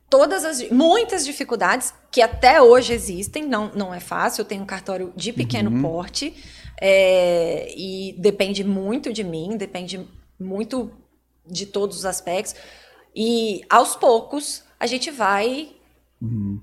todas 0.09 0.45
as 0.45 0.71
muitas 0.71 1.25
dificuldades 1.25 1.93
que 2.11 2.23
até 2.23 2.61
hoje 2.63 2.93
existem, 2.93 3.47
não, 3.47 3.71
não 3.75 3.93
é 3.93 4.01
fácil. 4.01 4.43
Eu 4.43 4.47
tenho 4.47 4.63
um 4.63 4.67
cartório 4.67 5.13
de 5.17 5.33
pequeno 5.33 5.71
uhum. 5.71 5.83
porte 5.83 6.35
é, 6.81 7.73
e 7.77 8.15
depende 8.19 8.65
muito 8.65 9.13
de 9.13 9.25
mim, 9.25 9.57
depende 9.57 10.07
muito 10.39 10.91
de 11.45 11.67
todos 11.67 11.99
os 11.99 12.05
aspectos. 12.07 12.55
E 13.15 13.63
aos 13.69 13.97
poucos 13.97 14.65
a 14.79 14.87
gente 14.87 15.11
vai. 15.11 15.71
Uhum. 16.21 16.61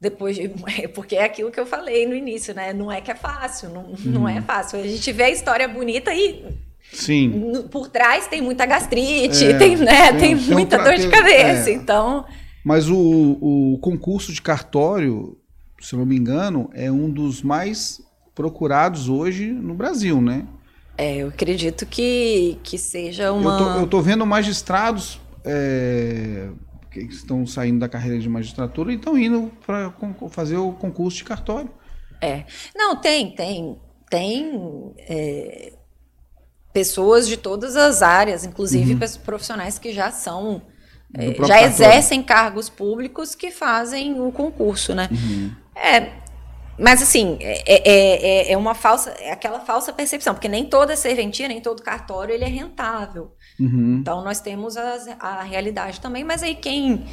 Depois 0.00 0.36
de, 0.36 0.48
porque 0.94 1.16
é 1.16 1.24
aquilo 1.24 1.50
que 1.50 1.58
eu 1.58 1.66
falei 1.66 2.06
no 2.06 2.14
início, 2.14 2.54
né? 2.54 2.72
Não 2.72 2.90
é 2.90 3.00
que 3.00 3.10
é 3.10 3.16
fácil, 3.16 3.70
não, 3.70 3.84
uhum. 3.86 3.96
não 4.04 4.28
é 4.28 4.40
fácil. 4.40 4.78
A 4.78 4.86
gente 4.86 5.10
vê 5.12 5.24
a 5.24 5.30
história 5.30 5.66
bonita 5.66 6.14
e 6.14 6.44
Sim. 6.92 7.64
Por 7.70 7.88
trás 7.88 8.26
tem 8.26 8.40
muita 8.40 8.66
gastrite, 8.66 9.44
é, 9.44 9.58
tem, 9.58 9.76
né, 9.76 10.12
tem, 10.12 10.36
tem 10.36 10.54
muita 10.54 10.76
tem 10.76 10.84
dor 10.84 10.96
de 10.96 11.08
cabeça. 11.08 11.70
É. 11.70 11.74
Então. 11.74 12.24
Mas 12.64 12.88
o, 12.88 13.38
o 13.40 13.78
concurso 13.80 14.32
de 14.32 14.42
cartório, 14.42 15.38
se 15.80 15.94
eu 15.94 16.00
não 16.00 16.06
me 16.06 16.16
engano, 16.16 16.70
é 16.74 16.90
um 16.90 17.10
dos 17.10 17.42
mais 17.42 18.00
procurados 18.34 19.08
hoje 19.08 19.46
no 19.46 19.74
Brasil, 19.74 20.20
né? 20.20 20.46
É, 20.96 21.18
eu 21.18 21.28
acredito 21.28 21.86
que, 21.86 22.58
que 22.62 22.76
seja 22.76 23.32
uma. 23.32 23.52
Eu 23.52 23.58
tô, 23.58 23.80
eu 23.80 23.86
tô 23.86 24.00
vendo 24.02 24.26
magistrados 24.26 25.20
é, 25.44 26.48
que 26.90 27.00
estão 27.00 27.46
saindo 27.46 27.78
da 27.78 27.88
carreira 27.88 28.18
de 28.18 28.28
magistratura 28.28 28.92
e 28.92 28.96
estão 28.96 29.16
indo 29.16 29.52
para 29.64 29.92
fazer 30.30 30.56
o 30.56 30.72
concurso 30.72 31.18
de 31.18 31.24
cartório. 31.24 31.70
É. 32.20 32.44
Não, 32.74 32.96
tem, 32.96 33.30
tem. 33.30 33.78
Tem. 34.10 34.92
É 34.98 35.77
pessoas 36.72 37.26
de 37.26 37.36
todas 37.36 37.76
as 37.76 38.02
áreas, 38.02 38.44
inclusive 38.44 38.94
uhum. 38.94 39.00
profissionais 39.24 39.78
que 39.78 39.92
já 39.92 40.10
são 40.10 40.62
é, 41.14 41.34
já 41.46 41.62
exercem 41.62 42.22
cargos 42.22 42.68
públicos 42.68 43.34
que 43.34 43.50
fazem 43.50 44.20
o 44.20 44.30
concurso, 44.30 44.94
né? 44.94 45.08
Uhum. 45.10 45.50
É, 45.74 46.12
mas 46.78 47.02
assim, 47.02 47.38
é, 47.40 47.62
é, 47.66 48.52
é, 48.52 48.56
uma 48.56 48.74
falsa, 48.74 49.10
é 49.18 49.32
aquela 49.32 49.60
falsa 49.60 49.92
percepção, 49.92 50.34
porque 50.34 50.48
nem 50.48 50.66
toda 50.66 50.94
serventia, 50.94 51.48
nem 51.48 51.60
todo 51.60 51.82
cartório 51.82 52.34
ele 52.34 52.44
é 52.44 52.48
rentável. 52.48 53.32
Uhum. 53.58 53.98
Então 54.00 54.22
nós 54.22 54.40
temos 54.40 54.76
a, 54.76 54.96
a 55.18 55.42
realidade 55.42 56.00
também, 56.00 56.22
mas 56.22 56.42
aí 56.42 56.54
quem 56.54 57.06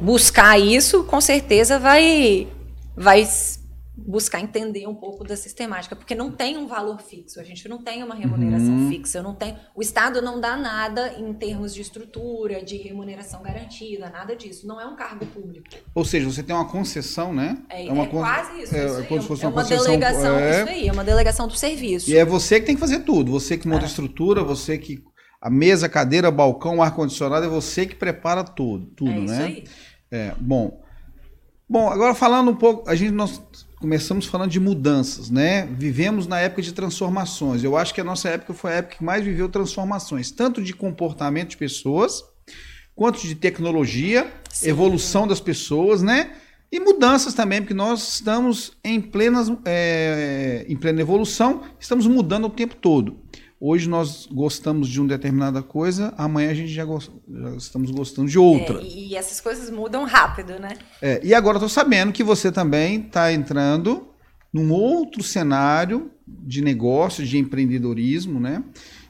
buscar 0.00 0.58
isso, 0.58 1.04
com 1.04 1.20
certeza 1.20 1.78
vai 1.78 2.46
vai 2.96 3.28
buscar 3.96 4.40
entender 4.40 4.86
um 4.86 4.94
pouco 4.94 5.24
da 5.24 5.36
sistemática, 5.36 5.96
porque 5.96 6.14
não 6.14 6.30
tem 6.30 6.58
um 6.58 6.66
valor 6.66 7.00
fixo, 7.00 7.40
a 7.40 7.44
gente 7.44 7.66
não 7.66 7.82
tem 7.82 8.02
uma 8.02 8.14
remuneração 8.14 8.74
uhum. 8.74 8.90
fixa, 8.90 9.22
não 9.22 9.34
tenho, 9.34 9.56
o 9.74 9.80
Estado 9.80 10.20
não 10.20 10.38
dá 10.38 10.54
nada 10.56 11.14
em 11.18 11.32
termos 11.32 11.74
de 11.74 11.80
estrutura, 11.80 12.62
de 12.62 12.76
remuneração 12.76 13.42
garantida, 13.42 14.10
nada 14.10 14.36
disso, 14.36 14.66
não 14.66 14.78
é 14.78 14.86
um 14.86 14.94
cargo 14.94 15.24
público. 15.26 15.66
Ou 15.94 16.04
seja, 16.04 16.30
você 16.30 16.42
tem 16.42 16.54
uma 16.54 16.68
concessão, 16.68 17.32
né? 17.32 17.56
É, 17.70 17.86
é, 17.86 17.92
uma 17.92 18.04
é 18.04 18.06
quase 18.06 18.62
isso, 18.62 18.76
é, 18.76 18.84
isso 18.84 19.42
é, 19.42 19.46
é 19.46 19.48
uma, 19.48 19.64
delegação, 19.64 20.38
é... 20.38 20.50
isso 20.50 20.70
aí, 20.70 20.88
é 20.88 20.92
uma 20.92 21.04
delegação 21.04 21.48
do 21.48 21.56
serviço. 21.56 22.10
E 22.10 22.16
é 22.16 22.24
você 22.24 22.60
que 22.60 22.66
tem 22.66 22.74
que 22.74 22.80
fazer 22.80 23.00
tudo, 23.00 23.32
você 23.32 23.56
que 23.56 23.66
monta 23.66 23.84
a 23.84 23.88
é. 23.88 23.88
estrutura, 23.88 24.44
você 24.44 24.76
que 24.76 25.02
a 25.40 25.48
mesa, 25.48 25.88
cadeira, 25.88 26.30
balcão, 26.30 26.82
ar 26.82 26.94
condicionado, 26.94 27.46
é 27.46 27.48
você 27.48 27.86
que 27.86 27.94
prepara 27.94 28.44
tudo, 28.44 28.86
tudo, 28.94 29.10
é 29.10 29.20
né? 29.20 29.24
Isso 29.24 29.42
aí. 29.42 29.64
É, 30.10 30.34
bom. 30.38 30.82
Bom, 31.68 31.88
agora 31.88 32.14
falando 32.14 32.50
um 32.50 32.56
pouco, 32.56 32.88
a 32.88 32.94
gente 32.94 33.10
nós 33.10 33.40
começamos 33.86 34.26
falando 34.26 34.50
de 34.50 34.58
mudanças, 34.58 35.30
né? 35.30 35.64
Vivemos 35.66 36.26
na 36.26 36.40
época 36.40 36.60
de 36.60 36.72
transformações. 36.72 37.62
Eu 37.62 37.76
acho 37.76 37.94
que 37.94 38.00
a 38.00 38.04
nossa 38.04 38.28
época 38.28 38.52
foi 38.52 38.72
a 38.72 38.74
época 38.78 38.96
que 38.96 39.04
mais 39.04 39.24
viveu 39.24 39.48
transformações, 39.48 40.28
tanto 40.32 40.60
de 40.60 40.72
comportamento 40.74 41.50
de 41.50 41.56
pessoas, 41.56 42.20
quanto 42.96 43.20
de 43.20 43.36
tecnologia, 43.36 44.28
Sim. 44.50 44.70
evolução 44.70 45.24
das 45.24 45.38
pessoas, 45.38 46.02
né? 46.02 46.32
E 46.72 46.80
mudanças 46.80 47.32
também, 47.32 47.60
porque 47.60 47.74
nós 47.74 48.14
estamos 48.14 48.72
em, 48.82 49.00
plenas, 49.00 49.52
é, 49.64 50.66
em 50.68 50.74
plena 50.74 51.00
evolução, 51.00 51.62
estamos 51.78 52.08
mudando 52.08 52.46
o 52.46 52.50
tempo 52.50 52.74
todo. 52.74 53.20
Hoje 53.58 53.88
nós 53.88 54.26
gostamos 54.26 54.86
de 54.88 55.00
uma 55.00 55.08
determinada 55.08 55.62
coisa, 55.62 56.12
amanhã 56.18 56.50
a 56.50 56.54
gente 56.54 56.68
já, 56.68 56.84
gost... 56.84 57.10
já 57.28 57.56
estamos 57.56 57.90
gostando 57.90 58.28
de 58.28 58.38
outra. 58.38 58.80
É, 58.80 58.84
e 58.84 59.16
essas 59.16 59.40
coisas 59.40 59.70
mudam 59.70 60.04
rápido, 60.04 60.58
né? 60.58 60.76
É, 61.00 61.20
e 61.24 61.32
agora 61.32 61.56
estou 61.56 61.68
sabendo 61.68 62.12
que 62.12 62.22
você 62.22 62.52
também 62.52 63.00
está 63.00 63.32
entrando 63.32 64.08
num 64.52 64.70
outro 64.72 65.22
cenário 65.22 66.10
de 66.26 66.60
negócio, 66.60 67.24
de 67.24 67.38
empreendedorismo, 67.38 68.38
né? 68.38 68.62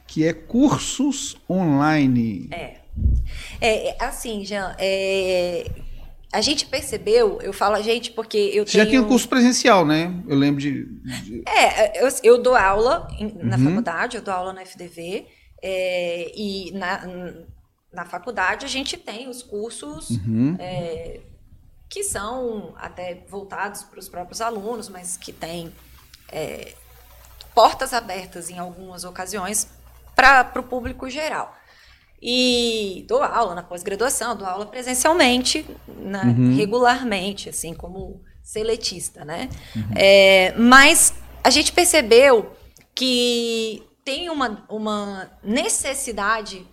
Que 0.07 0.25
é 0.25 0.31
cursos 0.31 1.35
online. 1.49 2.47
É. 2.51 2.77
É, 3.59 4.03
assim, 4.03 4.45
Jean, 4.45 4.75
é, 4.79 5.69
a 6.37 6.41
gente 6.41 6.67
percebeu, 6.67 7.41
eu 7.41 7.51
falo 7.51 7.73
a 7.73 7.81
gente 7.81 8.11
porque 8.11 8.37
eu 8.37 8.63
Você 8.63 8.73
tenho... 8.73 8.83
já 8.83 8.89
tinha 8.91 9.03
curso 9.03 9.27
presencial, 9.27 9.83
né? 9.83 10.13
Eu 10.27 10.37
lembro 10.37 10.61
de... 10.61 10.85
de... 11.23 11.41
É, 11.47 11.99
eu, 11.99 12.07
eu, 12.21 12.37
dou 12.39 12.55
aula 12.55 13.07
na 13.41 13.57
uhum. 13.57 13.63
faculdade, 13.63 14.17
eu 14.17 14.21
dou 14.21 14.31
aula 14.31 14.53
na 14.53 14.63
FDV, 14.63 15.25
é, 15.63 16.31
e 16.35 16.71
na, 16.73 17.01
na 17.91 18.05
faculdade 18.05 18.67
a 18.67 18.69
gente 18.69 18.95
tem 18.97 19.27
os 19.27 19.41
cursos 19.41 20.11
uhum. 20.11 20.55
é, 20.59 21.21
que 21.89 22.03
são 22.03 22.75
até 22.77 23.25
voltados 23.27 23.81
para 23.81 23.97
os 23.97 24.07
próprios 24.07 24.39
alunos, 24.39 24.89
mas 24.89 25.17
que 25.17 25.33
têm 25.33 25.73
é, 26.29 26.75
portas 27.55 27.93
abertas 27.93 28.51
em 28.51 28.59
algumas 28.59 29.03
ocasiões 29.05 29.69
para 30.15 30.51
o 30.55 30.61
público 30.61 31.09
geral. 31.09 31.57
E 32.21 33.05
dou 33.07 33.21
aula 33.21 33.53
na 33.53 33.61
pós-graduação, 33.63 34.35
dou 34.35 34.47
aula 34.47 34.65
presencialmente, 34.65 35.65
né, 35.87 36.23
uhum. 36.23 36.55
regularmente, 36.55 37.49
assim, 37.49 37.73
como 37.73 38.21
seletista, 38.41 39.23
né? 39.23 39.49
Uhum. 39.75 39.89
É, 39.95 40.53
mas 40.57 41.13
a 41.43 41.49
gente 41.49 41.71
percebeu 41.71 42.51
que 42.95 43.83
tem 44.03 44.29
uma, 44.29 44.65
uma 44.69 45.29
necessidade 45.43 46.65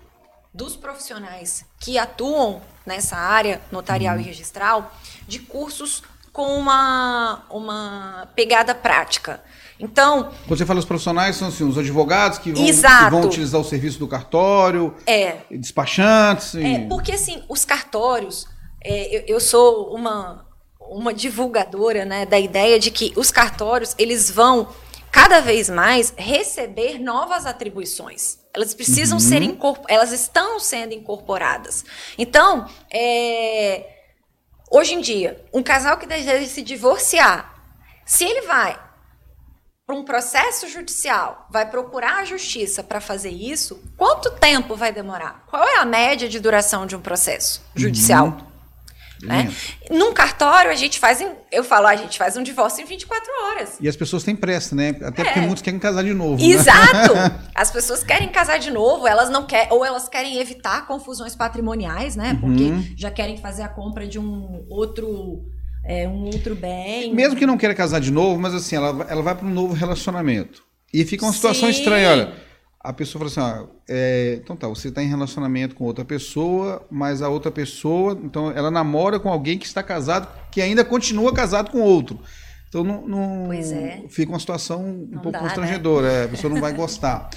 dos 0.52 0.76
profissionais 0.76 1.66
que 1.80 1.98
atuam 1.98 2.62
nessa 2.86 3.16
área 3.16 3.60
notarial 3.72 4.14
uhum. 4.14 4.20
e 4.20 4.24
registral 4.24 4.94
de 5.26 5.40
cursos 5.40 6.02
com 6.32 6.56
uma, 6.56 7.44
uma 7.50 8.28
pegada 8.34 8.74
prática. 8.74 9.42
Então. 9.78 10.30
Quando 10.46 10.58
você 10.58 10.66
fala 10.66 10.78
os 10.78 10.84
profissionais, 10.84 11.36
são 11.36 11.48
assim, 11.48 11.64
os 11.64 11.76
advogados 11.76 12.38
que 12.38 12.52
vão, 12.52 12.64
que 12.64 13.10
vão 13.10 13.22
utilizar 13.22 13.60
o 13.60 13.64
serviço 13.64 13.98
do 13.98 14.06
cartório, 14.06 14.94
é. 15.06 15.38
despachantes. 15.50 16.54
E... 16.54 16.64
É, 16.64 16.78
porque 16.88 17.12
assim, 17.12 17.42
os 17.48 17.64
cartórios, 17.64 18.46
é, 18.82 19.16
eu, 19.16 19.24
eu, 19.36 19.40
sou 19.40 19.94
uma, 19.94 20.46
uma 20.80 21.12
divulgadora 21.12 22.04
né, 22.04 22.24
da 22.24 22.38
ideia 22.38 22.78
de 22.78 22.90
que 22.90 23.12
os 23.16 23.30
cartórios 23.30 23.94
eles 23.98 24.30
vão 24.30 24.68
cada 25.10 25.40
vez 25.40 25.70
mais 25.70 26.12
receber 26.16 26.98
novas 26.98 27.46
atribuições. 27.46 28.38
Elas 28.52 28.74
precisam 28.74 29.18
uhum. 29.18 29.24
ser 29.24 29.58
elas 29.88 30.12
estão 30.12 30.60
sendo 30.60 30.92
incorporadas. 30.92 31.84
Então, 32.16 32.68
é, 32.92 33.86
hoje 34.70 34.94
em 34.94 35.00
dia, 35.00 35.44
um 35.52 35.62
casal 35.62 35.98
que 35.98 36.06
deseja 36.06 36.46
se 36.46 36.62
divorciar, 36.62 37.54
se 38.04 38.24
ele 38.24 38.42
vai 38.42 38.83
para 39.86 39.94
um 39.94 40.04
processo 40.04 40.66
judicial, 40.68 41.46
vai 41.50 41.68
procurar 41.68 42.20
a 42.20 42.24
justiça 42.24 42.82
para 42.82 43.00
fazer 43.00 43.30
isso, 43.30 43.82
quanto 43.96 44.30
tempo 44.30 44.74
vai 44.74 44.90
demorar? 44.90 45.44
Qual 45.46 45.62
é 45.62 45.76
a 45.78 45.84
média 45.84 46.26
de 46.28 46.40
duração 46.40 46.86
de 46.86 46.96
um 46.96 47.00
processo 47.00 47.62
judicial? 47.74 48.28
Uhum. 48.28 48.54
Né? 49.22 49.52
Num 49.90 50.12
cartório, 50.12 50.70
a 50.70 50.74
gente 50.74 50.98
faz, 50.98 51.20
em, 51.20 51.30
eu 51.50 51.62
falo, 51.64 51.86
a 51.86 51.96
gente 51.96 52.18
faz 52.18 52.36
um 52.36 52.42
divórcio 52.42 52.82
em 52.82 52.86
24 52.86 53.30
horas. 53.44 53.76
E 53.80 53.88
as 53.88 53.96
pessoas 53.96 54.22
têm 54.22 54.34
pressa, 54.34 54.74
né? 54.74 54.90
Até 55.02 55.22
é. 55.22 55.24
porque 55.24 55.40
muitos 55.40 55.62
querem 55.62 55.78
casar 55.78 56.02
de 56.02 56.12
novo. 56.12 56.36
Né? 56.36 56.48
Exato! 56.48 57.14
Né? 57.14 57.40
As 57.54 57.70
pessoas 57.70 58.02
querem 58.02 58.28
casar 58.28 58.58
de 58.58 58.70
novo, 58.70 59.06
elas 59.06 59.30
não 59.30 59.46
querem, 59.46 59.72
ou 59.72 59.84
elas 59.84 60.08
querem 60.08 60.38
evitar 60.38 60.86
confusões 60.86 61.34
patrimoniais, 61.34 62.16
né? 62.16 62.36
Porque 62.40 62.64
uhum. 62.64 62.94
já 62.96 63.10
querem 63.10 63.38
fazer 63.38 63.62
a 63.62 63.68
compra 63.68 64.06
de 64.06 64.18
um 64.18 64.66
outro. 64.68 65.44
É, 65.86 66.08
um 66.08 66.24
outro 66.26 66.54
bem. 66.54 67.14
Mesmo 67.14 67.36
que 67.36 67.46
não 67.46 67.58
queira 67.58 67.74
casar 67.74 68.00
de 68.00 68.10
novo, 68.10 68.40
mas 68.40 68.54
assim, 68.54 68.76
ela, 68.76 69.06
ela 69.08 69.22
vai 69.22 69.34
para 69.34 69.46
um 69.46 69.50
novo 69.50 69.74
relacionamento. 69.74 70.62
E 70.92 71.04
fica 71.04 71.24
uma 71.24 71.32
situação 71.32 71.70
Sim. 71.70 71.78
estranha, 71.78 72.10
olha 72.10 72.44
a 72.84 72.92
pessoa 72.92 73.26
fala 73.26 73.30
assim, 73.30 73.40
ah, 73.40 73.66
é, 73.88 74.38
então 74.44 74.54
tá, 74.54 74.68
você 74.68 74.88
está 74.88 75.02
em 75.02 75.08
relacionamento 75.08 75.74
com 75.74 75.84
outra 75.84 76.04
pessoa, 76.04 76.86
mas 76.90 77.22
a 77.22 77.30
outra 77.30 77.50
pessoa, 77.50 78.20
então 78.22 78.50
ela 78.50 78.70
namora 78.70 79.18
com 79.18 79.30
alguém 79.30 79.56
que 79.56 79.64
está 79.64 79.82
casado, 79.82 80.28
que 80.50 80.60
ainda 80.60 80.84
continua 80.84 81.32
casado 81.32 81.70
com 81.70 81.80
outro. 81.80 82.20
Então 82.68 82.84
não, 82.84 83.08
não 83.08 83.52
é. 83.54 84.02
fica 84.10 84.30
uma 84.30 84.38
situação 84.38 84.84
um 84.84 85.08
não 85.12 85.22
pouco 85.22 85.32
dá, 85.32 85.40
né? 85.40 85.44
constrangedora, 85.46 86.12
né? 86.12 86.24
a 86.24 86.28
pessoa 86.28 86.52
não 86.52 86.60
vai 86.60 86.74
gostar. 86.74 87.30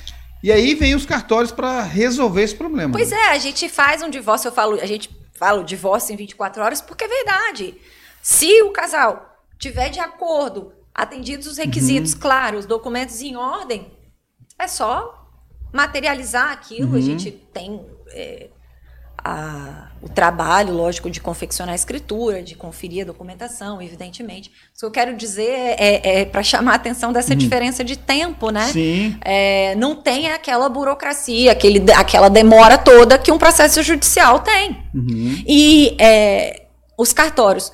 E 0.44 0.51
aí 0.51 0.75
vem 0.75 0.94
os 0.94 1.06
cartórios 1.06 1.54
para 1.54 1.82
resolver 1.82 2.44
esse 2.44 2.56
problema. 2.56 2.92
Pois 2.92 3.13
é, 3.13 3.30
a 3.30 3.38
gente 3.38 3.70
faz 3.70 4.01
um 4.04 4.10
divórcio, 4.10 4.50
eu 4.50 4.51
falo, 4.51 4.77
a 4.82 4.86
gente 4.86 5.10
fala 5.34 5.62
o 5.62 5.63
divórcio 5.63 6.13
em 6.13 6.18
24 6.18 6.62
horas 6.62 6.82
porque 6.82 7.06
é 7.06 7.08
verdade. 7.08 7.74
Se 8.29 8.62
o 8.62 8.72
casal 8.72 9.38
tiver 9.57 9.88
de 9.88 10.01
acordo, 10.01 10.74
atendidos 10.93 11.48
os 11.48 11.57
requisitos, 11.57 12.12
uhum. 12.12 12.19
claro, 12.19 12.57
os 12.57 12.65
documentos 12.65 13.22
em 13.22 13.38
ordem, 13.38 13.89
é 14.60 14.67
só 14.67 15.29
materializar 15.72 16.51
aquilo. 16.51 16.89
Uhum. 16.89 16.98
A 16.98 17.00
gente 17.00 17.31
tem 17.31 17.86
é, 18.12 18.50
a, 19.24 19.91
o 20.01 20.10
trabalho, 20.10 20.74
lógico, 20.74 21.10
de 21.10 21.22
confeccionar 21.22 21.72
a 21.72 21.75
escritura, 21.77 22.43
de 22.43 22.53
conferir 22.53 23.03
a 23.03 23.05
documentação, 23.05 23.81
evidentemente. 23.81 24.51
O 24.75 24.79
que 24.79 24.86
eu 24.86 24.91
quero 24.91 25.15
dizer 25.15 25.50
é, 25.50 25.75
é, 25.79 26.19
é 26.19 26.25
para 26.25 26.43
chamar 26.43 26.74
a 26.74 26.75
atenção 26.75 27.13
dessa 27.13 27.31
uhum. 27.31 27.38
diferença 27.38 27.81
de 27.81 27.96
tempo, 27.96 28.50
né? 28.50 28.65
Sim. 28.65 29.17
É, 29.24 29.74
não 29.75 29.96
tem 29.96 30.34
aquela 30.34 30.67
burocracia, 30.67 31.53
aquele, 31.53 31.89
aquela 31.93 32.29
demora 32.29 32.77
toda 32.77 33.17
que 33.17 33.31
um 33.31 33.38
processo 33.38 33.81
judicial 33.81 34.41
tem. 34.41 34.84
Uhum. 34.93 35.43
E 35.48 35.96
é, 35.98 36.67
os 36.98 37.13
cartórios 37.13 37.72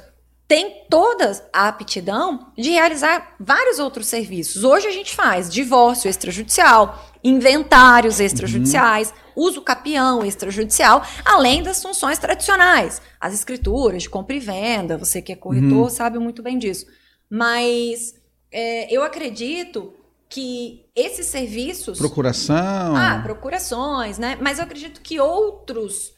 tem 0.53 0.86
toda 0.88 1.31
a 1.51 1.67
aptidão 1.67 2.51
de 2.55 2.69
realizar 2.69 3.33
vários 3.39 3.79
outros 3.79 4.05
serviços. 4.05 4.63
Hoje 4.63 4.86
a 4.86 4.91
gente 4.91 5.15
faz 5.15 5.51
divórcio 5.51 6.07
extrajudicial, 6.07 7.03
inventários 7.24 8.19
extrajudiciais, 8.19 9.10
uhum. 9.10 9.45
uso 9.48 9.63
capião 9.63 10.24
extrajudicial, 10.24 11.03
além 11.25 11.63
das 11.63 11.81
funções 11.81 12.19
tradicionais, 12.19 13.01
as 13.19 13.33
escrituras 13.33 14.03
de 14.03 14.12
compra 14.12 14.36
e 14.36 14.39
venda. 14.39 14.95
Você 14.95 15.24
que 15.24 15.31
é 15.31 15.36
corretor 15.36 15.85
uhum. 15.85 15.89
sabe 15.89 16.20
muito 16.20 16.44
bem 16.44 16.59
disso. 16.59 16.85
Mas 17.27 18.13
é, 18.51 18.96
eu 18.96 19.01
acredito 19.01 19.92
que 20.29 20.85
esses 20.96 21.25
serviços. 21.25 21.98
Procuração. 21.98 22.96
Ah, 22.96 23.20
procurações, 23.24 24.20
né? 24.20 24.37
Mas 24.39 24.59
eu 24.59 24.66
acredito 24.66 25.01
que 25.01 25.20
outros 25.20 26.13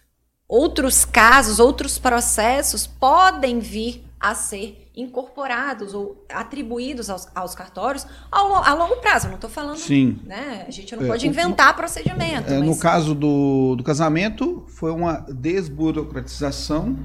outros 0.48 1.06
casos, 1.06 1.58
outros 1.58 1.98
processos 1.98 2.86
podem 2.86 3.60
vir 3.60 4.04
a 4.26 4.34
ser 4.34 4.90
incorporados 4.98 5.94
ou 5.94 6.26
atribuídos 6.28 7.12
aos, 7.12 7.28
aos 7.36 7.54
cartórios 7.54 8.08
ao, 8.32 8.56
a 8.56 8.74
longo 8.74 8.96
prazo. 8.96 9.28
não 9.28 9.36
estou 9.36 9.50
falando. 9.52 9.78
Sim. 9.78 10.18
Né? 10.26 10.66
A 10.68 10.72
gente 10.72 10.96
não 10.96 11.04
é, 11.04 11.08
pode 11.08 11.28
inventar 11.28 11.74
o, 11.74 11.76
procedimento. 11.76 12.52
É, 12.52 12.58
mas... 12.58 12.68
No 12.68 12.76
caso 12.76 13.14
do, 13.14 13.76
do 13.76 13.84
casamento, 13.84 14.66
foi 14.68 14.92
uma 14.92 15.24
desburocratização 15.30 16.98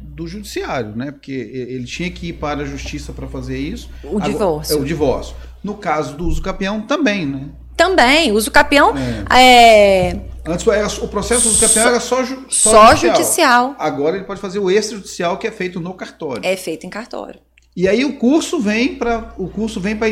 do 0.00 0.26
judiciário, 0.26 0.96
né? 0.96 1.12
Porque 1.12 1.30
ele 1.30 1.84
tinha 1.84 2.10
que 2.10 2.30
ir 2.30 2.32
para 2.32 2.62
a 2.62 2.64
justiça 2.64 3.12
para 3.12 3.28
fazer 3.28 3.56
isso. 3.56 3.88
O 4.02 4.20
divórcio. 4.20 4.76
É 4.76 4.80
o 4.80 4.84
divórcio. 4.84 5.36
No 5.62 5.74
caso 5.74 6.16
do 6.16 6.26
uso 6.26 6.42
capião, 6.42 6.80
também, 6.80 7.24
né? 7.24 7.50
Também. 7.76 8.32
Uso 8.32 8.50
capião 8.50 8.94
é. 9.30 10.10
é 10.10 10.33
Antes 10.46 10.66
o 10.98 11.08
processo 11.08 11.48
do 11.48 11.58
campeão 11.58 11.88
era 11.88 12.00
só, 12.00 12.22
ju, 12.22 12.44
só, 12.50 12.70
só 12.70 12.88
judicial. 12.90 13.16
judicial. 13.16 13.76
Agora 13.78 14.16
ele 14.16 14.26
pode 14.26 14.40
fazer 14.40 14.58
o 14.58 14.70
extrajudicial 14.70 15.38
que 15.38 15.46
é 15.46 15.50
feito 15.50 15.80
no 15.80 15.94
cartório. 15.94 16.44
É 16.44 16.54
feito 16.54 16.86
em 16.86 16.90
cartório. 16.90 17.40
E 17.76 17.88
aí 17.88 18.04
o 18.04 18.18
curso 18.18 18.60
vem 18.60 18.94
para 18.94 19.34
o 19.36 19.48
curso 19.48 19.80
vem 19.80 19.96
para 19.96 20.08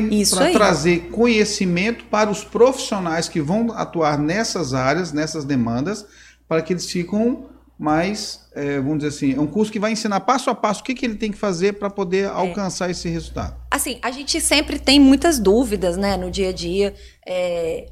trazer 0.51 1.11
conhecimento 1.11 2.05
para 2.07 2.29
os 2.31 2.43
profissionais 2.43 3.29
que 3.29 3.41
vão 3.41 3.71
atuar 3.73 4.19
nessas 4.19 4.75
áreas, 4.75 5.13
nessas 5.13 5.45
demandas, 5.45 6.05
para 6.49 6.61
que 6.61 6.73
eles 6.73 6.91
ficam 6.91 7.51
mais, 7.79 8.41
é, 8.55 8.79
vamos 8.79 8.99
dizer 8.99 9.09
assim, 9.09 9.35
é 9.35 9.41
um 9.41 9.47
curso 9.47 9.71
que 9.71 9.79
vai 9.79 9.93
ensinar 9.93 10.21
passo 10.21 10.51
a 10.51 10.55
passo 10.55 10.81
o 10.81 10.85
que, 10.85 10.95
que 10.95 11.05
ele 11.05 11.17
tem 11.17 11.31
que 11.31 11.39
fazer 11.39 11.75
para 11.75 11.91
poder 11.91 12.25
é. 12.25 12.27
alcançar 12.27 12.91
esse 12.91 13.09
resultado. 13.09 13.57
Assim, 13.71 13.99
a 14.03 14.11
gente 14.11 14.41
sempre 14.41 14.79
tem 14.79 14.99
muitas 14.99 15.39
dúvidas, 15.39 15.97
né, 15.97 16.17
no 16.17 16.31
dia 16.31 16.49
a 16.49 16.53
dia. 16.53 16.95
É 17.27 17.87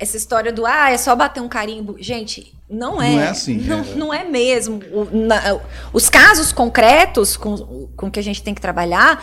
essa 0.00 0.16
história 0.16 0.50
do 0.50 0.64
ah, 0.64 0.90
é 0.90 0.96
só 0.96 1.14
bater 1.14 1.42
um 1.42 1.48
carimbo. 1.48 1.96
Gente, 2.00 2.54
não 2.68 3.00
é. 3.00 3.10
Não 3.10 3.20
é 3.20 3.28
assim. 3.28 3.56
Não 3.58 3.78
é, 3.78 3.94
não 3.94 4.14
é 4.14 4.24
mesmo. 4.24 4.80
O, 4.90 5.04
na, 5.12 5.60
os 5.92 6.08
casos 6.08 6.52
concretos 6.52 7.36
com, 7.36 7.86
com 7.94 8.10
que 8.10 8.18
a 8.18 8.22
gente 8.22 8.42
tem 8.42 8.54
que 8.54 8.62
trabalhar 8.62 9.22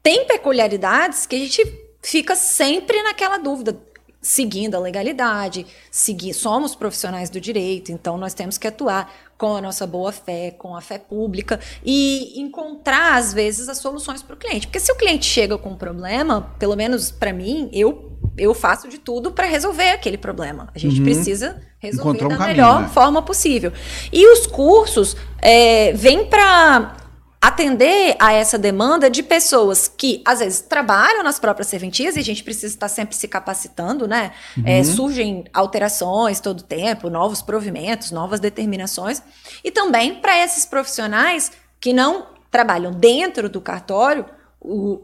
tem 0.00 0.24
peculiaridades 0.24 1.26
que 1.26 1.34
a 1.34 1.38
gente 1.40 1.66
fica 2.00 2.36
sempre 2.36 3.02
naquela 3.02 3.38
dúvida. 3.38 3.76
Seguindo 4.20 4.74
a 4.74 4.80
legalidade, 4.80 5.66
seguir, 5.90 6.34
somos 6.34 6.74
profissionais 6.74 7.30
do 7.30 7.40
direito, 7.40 7.92
então 7.92 8.18
nós 8.18 8.34
temos 8.34 8.58
que 8.58 8.66
atuar 8.66 9.12
com 9.38 9.56
a 9.56 9.60
nossa 9.60 9.86
boa 9.86 10.10
fé, 10.10 10.50
com 10.50 10.74
a 10.76 10.80
fé 10.80 10.98
pública 10.98 11.60
e 11.84 12.40
encontrar, 12.40 13.16
às 13.16 13.32
vezes, 13.32 13.68
as 13.68 13.78
soluções 13.78 14.20
para 14.20 14.34
o 14.34 14.38
cliente. 14.38 14.66
Porque 14.66 14.80
se 14.80 14.90
o 14.90 14.96
cliente 14.96 15.24
chega 15.24 15.56
com 15.56 15.70
um 15.70 15.76
problema, 15.76 16.52
pelo 16.58 16.74
menos 16.74 17.12
para 17.12 17.32
mim, 17.32 17.70
eu 17.72 18.17
eu 18.38 18.54
faço 18.54 18.88
de 18.88 18.98
tudo 18.98 19.32
para 19.32 19.46
resolver 19.46 19.90
aquele 19.90 20.18
problema. 20.18 20.68
A 20.74 20.78
gente 20.78 20.98
uhum. 20.98 21.04
precisa 21.04 21.60
resolver 21.78 22.18
Encontrar 22.18 22.36
da 22.36 22.44
um 22.44 22.46
melhor 22.46 22.68
caminho, 22.68 22.88
né? 22.88 22.94
forma 22.94 23.22
possível. 23.22 23.72
E 24.12 24.26
os 24.32 24.46
cursos 24.46 25.16
é, 25.40 25.92
vêm 25.92 26.26
para 26.26 26.96
atender 27.40 28.16
a 28.18 28.32
essa 28.32 28.58
demanda 28.58 29.08
de 29.08 29.22
pessoas 29.22 29.86
que 29.86 30.22
às 30.24 30.40
vezes 30.40 30.60
trabalham 30.60 31.22
nas 31.22 31.38
próprias 31.38 31.68
serventias 31.68 32.16
e 32.16 32.18
a 32.18 32.24
gente 32.24 32.42
precisa 32.42 32.74
estar 32.74 32.88
sempre 32.88 33.14
se 33.14 33.28
capacitando, 33.28 34.08
né? 34.08 34.32
Uhum. 34.56 34.64
É, 34.66 34.82
surgem 34.82 35.44
alterações 35.54 36.40
todo 36.40 36.64
tempo, 36.64 37.08
novos 37.08 37.40
provimentos, 37.40 38.10
novas 38.10 38.40
determinações 38.40 39.22
e 39.62 39.70
também 39.70 40.16
para 40.16 40.36
esses 40.42 40.66
profissionais 40.66 41.52
que 41.80 41.92
não 41.92 42.26
trabalham 42.50 42.92
dentro 42.92 43.48
do 43.48 43.60
cartório, 43.60 44.24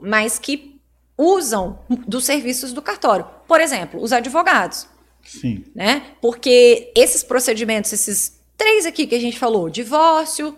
mas 0.01 0.39
que 0.39 0.74
usam 1.17 1.79
dos 2.07 2.25
serviços 2.25 2.73
do 2.73 2.83
cartório. 2.83 3.27
Por 3.47 3.61
exemplo, 3.61 4.03
os 4.03 4.13
advogados. 4.13 4.87
Sim. 5.23 5.65
Né? 5.75 6.03
Porque 6.21 6.93
esses 6.95 7.23
procedimentos, 7.23 7.93
esses 7.93 8.41
três 8.57 8.87
aqui 8.87 9.07
que 9.07 9.15
a 9.15 9.21
gente 9.21 9.39
falou, 9.39 9.71
divórcio, 9.71 10.57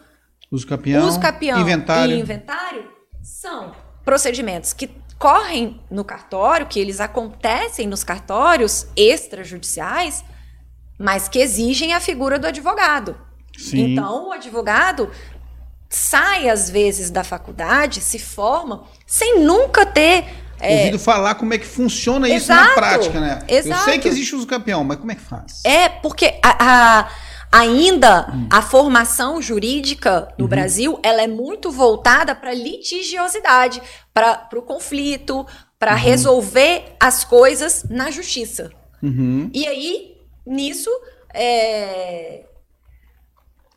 uso 0.51 0.67
capião, 0.67 1.07
uso 1.07 1.21
capião 1.21 1.61
inventário. 1.61 2.17
e 2.17 2.21
inventário, 2.21 2.91
são 3.23 3.73
procedimentos 4.05 4.73
que 4.73 4.91
correm 5.19 5.81
no 5.91 6.05
cartório, 6.05 6.67
que 6.67 6.79
eles 6.79 7.01
acontecem 7.01 7.87
nos 7.87 8.05
cartórios 8.05 8.87
extrajudiciais, 8.97 10.25
mas 10.99 11.29
que 11.29 11.39
exigem 11.39 11.95
a 11.95 12.01
figura 12.01 12.39
do 12.39 12.47
advogado. 12.47 13.17
Sim. 13.57 13.93
Então, 13.93 14.29
o 14.29 14.33
advogado 14.33 15.11
sai 15.89 16.49
às 16.49 16.69
vezes 16.69 17.11
da 17.11 17.25
faculdade, 17.25 18.01
se 18.01 18.19
forma 18.19 18.85
sem 19.07 19.41
nunca 19.41 19.87
ter 19.87 20.25
é... 20.61 20.79
Ouvido 20.79 20.99
falar 20.99 21.35
como 21.35 21.53
é 21.55 21.59
que 21.59 21.67
funciona 21.67 22.29
isso 22.29 22.53
Exato. 22.53 22.69
na 22.69 22.75
prática, 22.75 23.21
né? 23.21 23.43
Exato. 23.49 23.81
Eu 23.81 23.85
sei 23.85 23.99
que 23.99 24.09
existe 24.09 24.35
uso 24.35 24.47
campeão, 24.47 24.83
mas 24.85 24.99
como 24.99 25.13
é 25.13 25.15
que 25.15 25.21
faz? 25.21 25.63
É, 25.65 25.89
porque 25.89 26.39
a, 26.43 27.01
a 27.01 27.09
ainda 27.53 28.31
hum. 28.35 28.49
a 28.51 28.61
formação 28.61 29.41
jurídica 29.41 30.29
no 30.37 30.45
uhum. 30.45 30.49
Brasil 30.51 31.01
ela 31.03 31.23
é 31.23 31.27
muito 31.27 31.71
voltada 31.71 32.35
para 32.35 32.53
litigiosidade, 32.53 33.81
para 34.13 34.49
o 34.55 34.63
conflito, 34.63 35.47
para 35.79 35.93
Uhum. 35.93 35.99
resolver 35.99 36.97
as 36.99 37.25
coisas 37.25 37.85
na 37.89 38.11
justiça. 38.11 38.71
Uhum. 39.03 39.51
E 39.53 39.67
aí, 39.67 40.17
nisso, 40.47 40.91
é, 41.33 42.45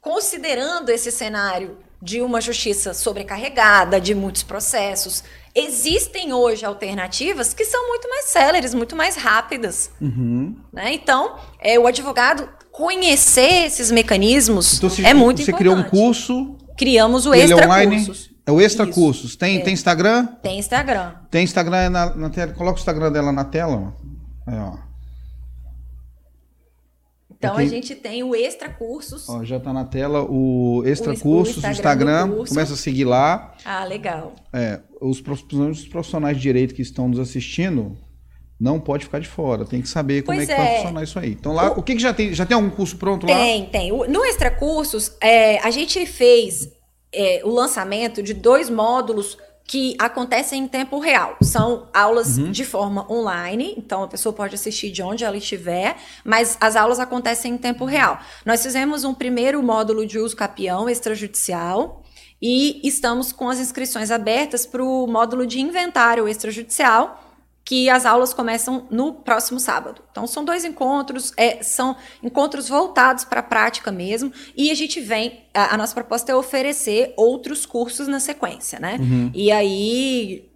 considerando 0.02 0.90
esse 0.90 1.12
cenário 1.12 1.78
de 2.02 2.22
uma 2.22 2.40
justiça 2.40 2.94
sobrecarregada, 2.94 4.00
de 4.00 4.16
muitos 4.16 4.44
processos, 4.44 5.24
existem 5.56 6.32
hoje 6.34 6.66
alternativas 6.66 7.54
que 7.54 7.66
são 7.66 7.88
muito 7.88 8.08
mais 8.10 8.26
céleres, 8.26 8.74
muito 8.74 8.96
mais 8.96 9.16
rápidas. 9.16 9.92
Uhum. 10.02 10.56
né? 10.72 10.94
Então, 10.94 11.38
é, 11.60 11.78
o 11.80 11.86
advogado 11.88 12.48
conhecer 12.72 13.66
esses 13.66 13.92
mecanismos 13.92 14.78
Então 14.78 14.90
você, 14.90 15.04
é 15.04 15.14
muito 15.14 15.38
você 15.38 15.52
importante. 15.52 15.58
criou 15.60 15.76
um 15.76 15.84
curso, 15.84 16.56
Criamos 16.78 17.26
o 17.26 17.34
ele 17.34 17.42
é 17.42 17.46
Extra 17.46 17.66
online? 17.66 18.06
Cursos. 18.06 18.30
É 18.46 18.52
o 18.54 18.62
Extra 18.62 18.86
Isso. 18.86 18.94
Cursos. 18.94 19.36
Tem, 19.36 19.62
tem 19.62 19.74
Instagram? 19.74 20.26
Tem 20.42 20.58
Instagram. 20.58 21.12
Tem 21.30 21.44
Instagram 21.44 21.78
é 21.78 21.90
na, 21.90 22.16
na 22.16 22.30
tela. 22.30 22.54
Coloca 22.54 22.78
o 22.78 22.80
Instagram 22.80 23.12
dela 23.12 23.32
na 23.34 23.44
tela. 23.44 23.94
ó. 24.48 24.50
Aí, 24.52 24.58
ó. 24.58 24.78
Então 27.32 27.56
a 27.56 27.66
gente 27.66 27.96
tem 27.96 28.22
o 28.24 28.36
Extra 28.36 28.70
Cursos. 28.70 29.30
Ó, 29.30 29.44
já 29.46 29.60
tá 29.60 29.72
na 29.72 29.86
tela 29.86 30.24
o 30.24 30.84
Extra 30.86 31.14
O- 31.14 31.20
Cursos, 31.20 31.56
o 31.64 31.68
Instagram 31.68 32.28
Instagram. 32.28 32.46
Começa 32.48 32.74
a 32.74 32.78
seguir 32.78 33.06
lá. 33.06 33.54
Ah, 33.64 33.86
legal. 33.86 34.34
É, 34.52 34.80
os 35.02 35.22
prof- 35.22 35.46
os 35.54 35.88
profissionais 35.88 36.38
de 36.38 36.44
direito 36.44 36.74
que 36.74 36.82
estão 36.82 37.08
nos 37.08 37.20
assistindo 37.20 37.98
não 38.60 38.80
pode 38.80 39.06
ficar 39.06 39.20
de 39.20 39.28
fora. 39.28 39.64
Tem 39.66 39.82
que 39.82 39.88
saber 39.88 40.24
como 40.24 40.38
Pois 40.38 40.50
é 40.50 40.54
que 40.54 40.62
vai 40.62 40.74
é. 40.74 40.78
funcionar 40.78 41.04
isso 41.04 41.18
aí. 41.20 41.32
Então 41.32 41.54
lá, 41.54 41.72
o, 41.72 41.82
que, 41.82 41.96
que 41.96 42.02
já 42.02 42.14
tem? 42.14 42.34
Já 42.34 42.46
tem 42.46 42.56
algum 42.56 42.70
curso 42.70 42.98
pronto 42.98 43.26
lá? 43.26 43.34
Tem, 43.34 43.66
tem. 43.68 43.92
O- 43.92 44.06
No 44.08 44.26
Extra 44.26 44.52
Cursos, 44.52 45.14
é, 45.22 45.60
a 45.60 45.72
gente 45.72 46.06
fez 46.06 46.68
é, 47.14 47.42
o 47.46 47.50
lançamento 47.50 48.22
de 48.22 48.34
dois 48.34 48.70
módulos 48.70 49.38
que 49.66 49.96
acontecem 50.00 50.64
em 50.64 50.68
tempo 50.68 50.98
real. 51.00 51.38
São 51.44 51.88
aulas 51.94 52.38
de 52.52 52.66
forma 52.66 53.06
online, 53.10 53.76
então 53.78 54.02
a 54.02 54.08
pessoa 54.08 54.34
pode 54.34 54.56
assistir 54.56 54.90
de 54.92 55.04
onde 55.04 55.24
ela 55.24 55.38
estiver, 55.38 55.96
mas 56.26 56.58
as 56.60 56.76
aulas 56.76 57.00
acontecem 57.00 57.54
em 57.54 57.58
tempo 57.58 57.86
real. 57.86 58.20
Nós 58.44 58.64
fizemos 58.64 59.04
um 59.04 59.14
primeiro 59.14 59.62
módulo 59.62 60.08
de 60.08 60.18
uso 60.18 60.36
capião 60.36 60.90
extrajudicial 60.90 62.02
e 62.42 62.80
estamos 62.84 63.32
com 63.32 63.50
as 63.50 63.60
inscrições 63.60 64.12
abertas 64.12 64.66
para 64.66 64.84
o 64.84 65.08
módulo 65.08 65.46
de 65.46 65.60
inventário 65.60 66.28
extrajudicial, 66.28 67.26
que 67.64 67.88
as 67.88 68.04
aulas 68.04 68.34
começam 68.34 68.88
no 68.90 69.14
próximo 69.14 69.60
sábado. 69.60 70.02
Então, 70.10 70.26
são 70.26 70.44
dois 70.44 70.66
encontros, 70.66 71.32
é, 71.38 71.62
são 71.62 71.96
encontros 72.24 72.68
voltados 72.68 73.24
para 73.24 73.42
a 73.42 73.44
prática 73.44 73.92
mesmo, 73.92 74.34
e 74.58 74.72
a 74.72 74.74
gente 74.74 75.00
vem, 75.00 75.44
a, 75.54 75.76
a 75.76 75.78
nossa 75.78 75.94
proposta 75.94 76.32
é 76.32 76.36
oferecer 76.36 77.14
outros 77.16 77.68
cursos 77.68 78.08
na 78.08 78.20
sequência, 78.20 78.80
né? 78.80 78.98
E 79.36 79.52
aí, 79.52 80.49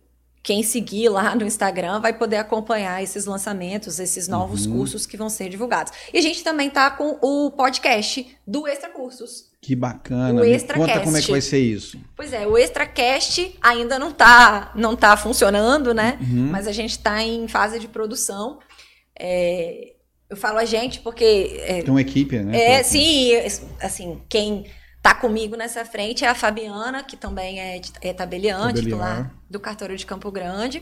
quem 0.44 0.62
seguir 0.62 1.08
lá 1.08 1.34
no 1.34 1.46
Instagram 1.46 2.02
vai 2.02 2.12
poder 2.12 2.36
acompanhar 2.36 3.02
esses 3.02 3.26
lançamentos, 3.26 3.98
esses 3.98 4.28
novos 4.28 4.68
cursos 4.68 5.06
que 5.06 5.16
vão 5.16 5.30
ser 5.30 5.48
divulgados. 5.48 5.94
E 6.14 6.18
a 6.18 6.22
gente 6.22 6.44
também 6.44 6.70
tá 6.70 6.92
com 6.92 7.18
o 7.22 7.50
podcast 7.50 8.28
do 8.46 8.68
Extra 8.68 8.90
Cursos. 8.90 9.54
Que 9.62 9.74
bacana. 9.74 10.42
O 10.42 10.44
Extracast. 10.44 10.92
conta 10.92 11.06
como 11.06 11.16
é 11.16 11.22
que 11.22 11.32
vai 11.32 11.40
ser 11.40 11.60
isso. 11.60 11.98
Pois 12.18 12.34
é, 12.34 12.46
o 12.46 12.58
ExtraCast 12.58 13.58
ainda 13.62 13.98
não 13.98 14.12
tá, 14.12 14.74
não 14.76 14.94
tá 14.94 15.16
funcionando, 15.16 15.94
né? 15.94 16.18
Uhum. 16.20 16.50
Mas 16.52 16.68
a 16.68 16.74
gente 16.74 16.92
está 16.92 17.24
em 17.24 17.48
fase 17.48 17.80
de 17.80 17.88
produção. 17.88 18.60
É, 19.18 19.94
eu 20.30 20.36
falo 20.36 20.58
a 20.58 20.66
gente 20.66 21.00
porque 21.00 21.62
é, 21.62 21.82
Tem 21.82 21.90
uma 21.90 22.02
equipe, 22.02 22.38
né? 22.40 22.62
é, 22.62 22.84
sim, 22.84 23.32
assim, 23.80 24.22
quem 24.28 24.66
tá 25.04 25.13
comigo 25.13 25.56
nessa 25.56 25.84
frente 25.86 26.24
é 26.26 26.30
a 26.30 26.34
Fabiana, 26.34 27.04
que 27.04 27.16
também 27.18 27.60
é, 27.60 27.80
é 28.02 28.13
tabeliante, 28.13 28.82
titular 28.82 29.32
do 29.50 29.60
cartório 29.60 29.96
de 29.98 30.06
Campo 30.06 30.32
Grande. 30.32 30.82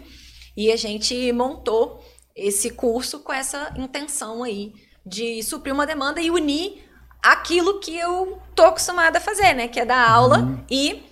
E 0.56 0.72
a 0.72 0.78
gente 0.78 1.32
montou 1.34 2.02
esse 2.36 2.70
curso 2.70 3.20
com 3.20 3.34
essa 3.34 3.74
intenção 3.78 4.44
aí 4.44 4.74
de 5.06 5.42
suprir 5.42 5.74
uma 5.74 5.86
demanda 5.88 6.22
e 6.22 6.30
unir 6.30 6.84
aquilo 7.24 7.80
que 7.80 7.98
eu 7.98 8.40
tô 8.56 8.64
acostumada 8.64 9.18
a 9.18 9.22
fazer, 9.22 9.54
né? 9.56 9.68
Que 9.68 9.80
é 9.80 9.86
dar 9.86 10.08
aula 10.10 10.40
Uhum. 10.40 10.64
e 10.70 11.04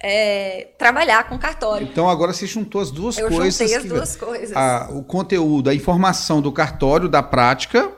é, 0.00 0.68
trabalhar 0.78 1.28
com 1.28 1.38
cartório. 1.38 1.86
Então 1.90 2.08
agora 2.08 2.32
você 2.32 2.46
juntou 2.46 2.80
as 2.80 2.90
duas 2.90 3.16
Eu 3.18 3.28
coisas. 3.30 3.58
juntei 3.58 3.76
as 3.76 3.82
que- 3.82 3.88
duas 3.88 4.16
coisas. 4.16 4.56
a- 4.56 4.88
o 4.92 5.02
conteúdo, 5.02 5.70
a 5.70 5.74
informação 5.74 6.40
do 6.42 6.52
cartório, 6.52 7.08
da 7.08 7.22
prática 7.22 7.90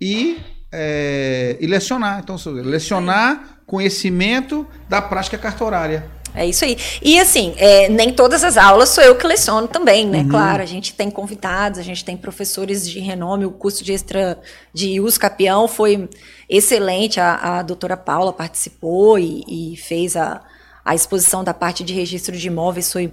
e, 0.00 0.38
é, 0.72 1.56
e 1.60 1.66
lecionar. 1.66 2.20
Então, 2.20 2.36
lecionar 2.64 3.59
conhecimento 3.70 4.66
da 4.88 5.00
prática 5.00 5.38
cartorária. 5.38 6.04
É 6.34 6.44
isso 6.44 6.64
aí. 6.64 6.76
E 7.00 7.20
assim, 7.20 7.54
é, 7.56 7.88
nem 7.88 8.12
todas 8.12 8.42
as 8.42 8.56
aulas 8.56 8.88
sou 8.88 9.02
eu 9.02 9.14
que 9.14 9.24
leciono 9.24 9.68
também, 9.68 10.08
né? 10.08 10.18
Uhum. 10.22 10.28
Claro, 10.28 10.60
a 10.60 10.66
gente 10.66 10.92
tem 10.92 11.08
convidados, 11.08 11.78
a 11.78 11.82
gente 11.82 12.04
tem 12.04 12.16
professores 12.16 12.88
de 12.88 12.98
renome, 12.98 13.44
o 13.44 13.52
curso 13.52 13.84
de 13.84 13.92
extra 13.92 14.40
de 14.74 15.00
uso 15.00 15.20
capião 15.20 15.68
foi 15.68 16.08
excelente. 16.48 17.20
A, 17.20 17.58
a 17.58 17.62
doutora 17.62 17.96
Paula 17.96 18.32
participou 18.32 19.20
e, 19.20 19.44
e 19.46 19.76
fez 19.76 20.16
a, 20.16 20.40
a 20.84 20.92
exposição 20.92 21.44
da 21.44 21.54
parte 21.54 21.84
de 21.84 21.94
registro 21.94 22.36
de 22.36 22.48
imóveis, 22.48 22.92
foi 22.92 23.12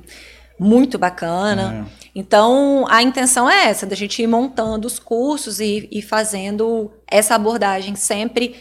muito 0.60 0.98
bacana. 0.98 1.88
Então, 2.16 2.84
a 2.90 3.04
intenção 3.04 3.48
é 3.48 3.66
essa, 3.66 3.86
da 3.86 3.96
gente 3.96 4.24
ir 4.24 4.28
montando 4.28 4.88
os 4.88 4.98
cursos 4.98 5.60
e, 5.60 5.88
e 5.92 6.02
fazendo 6.02 6.92
essa 7.08 7.36
abordagem 7.36 7.96
sempre 7.96 8.56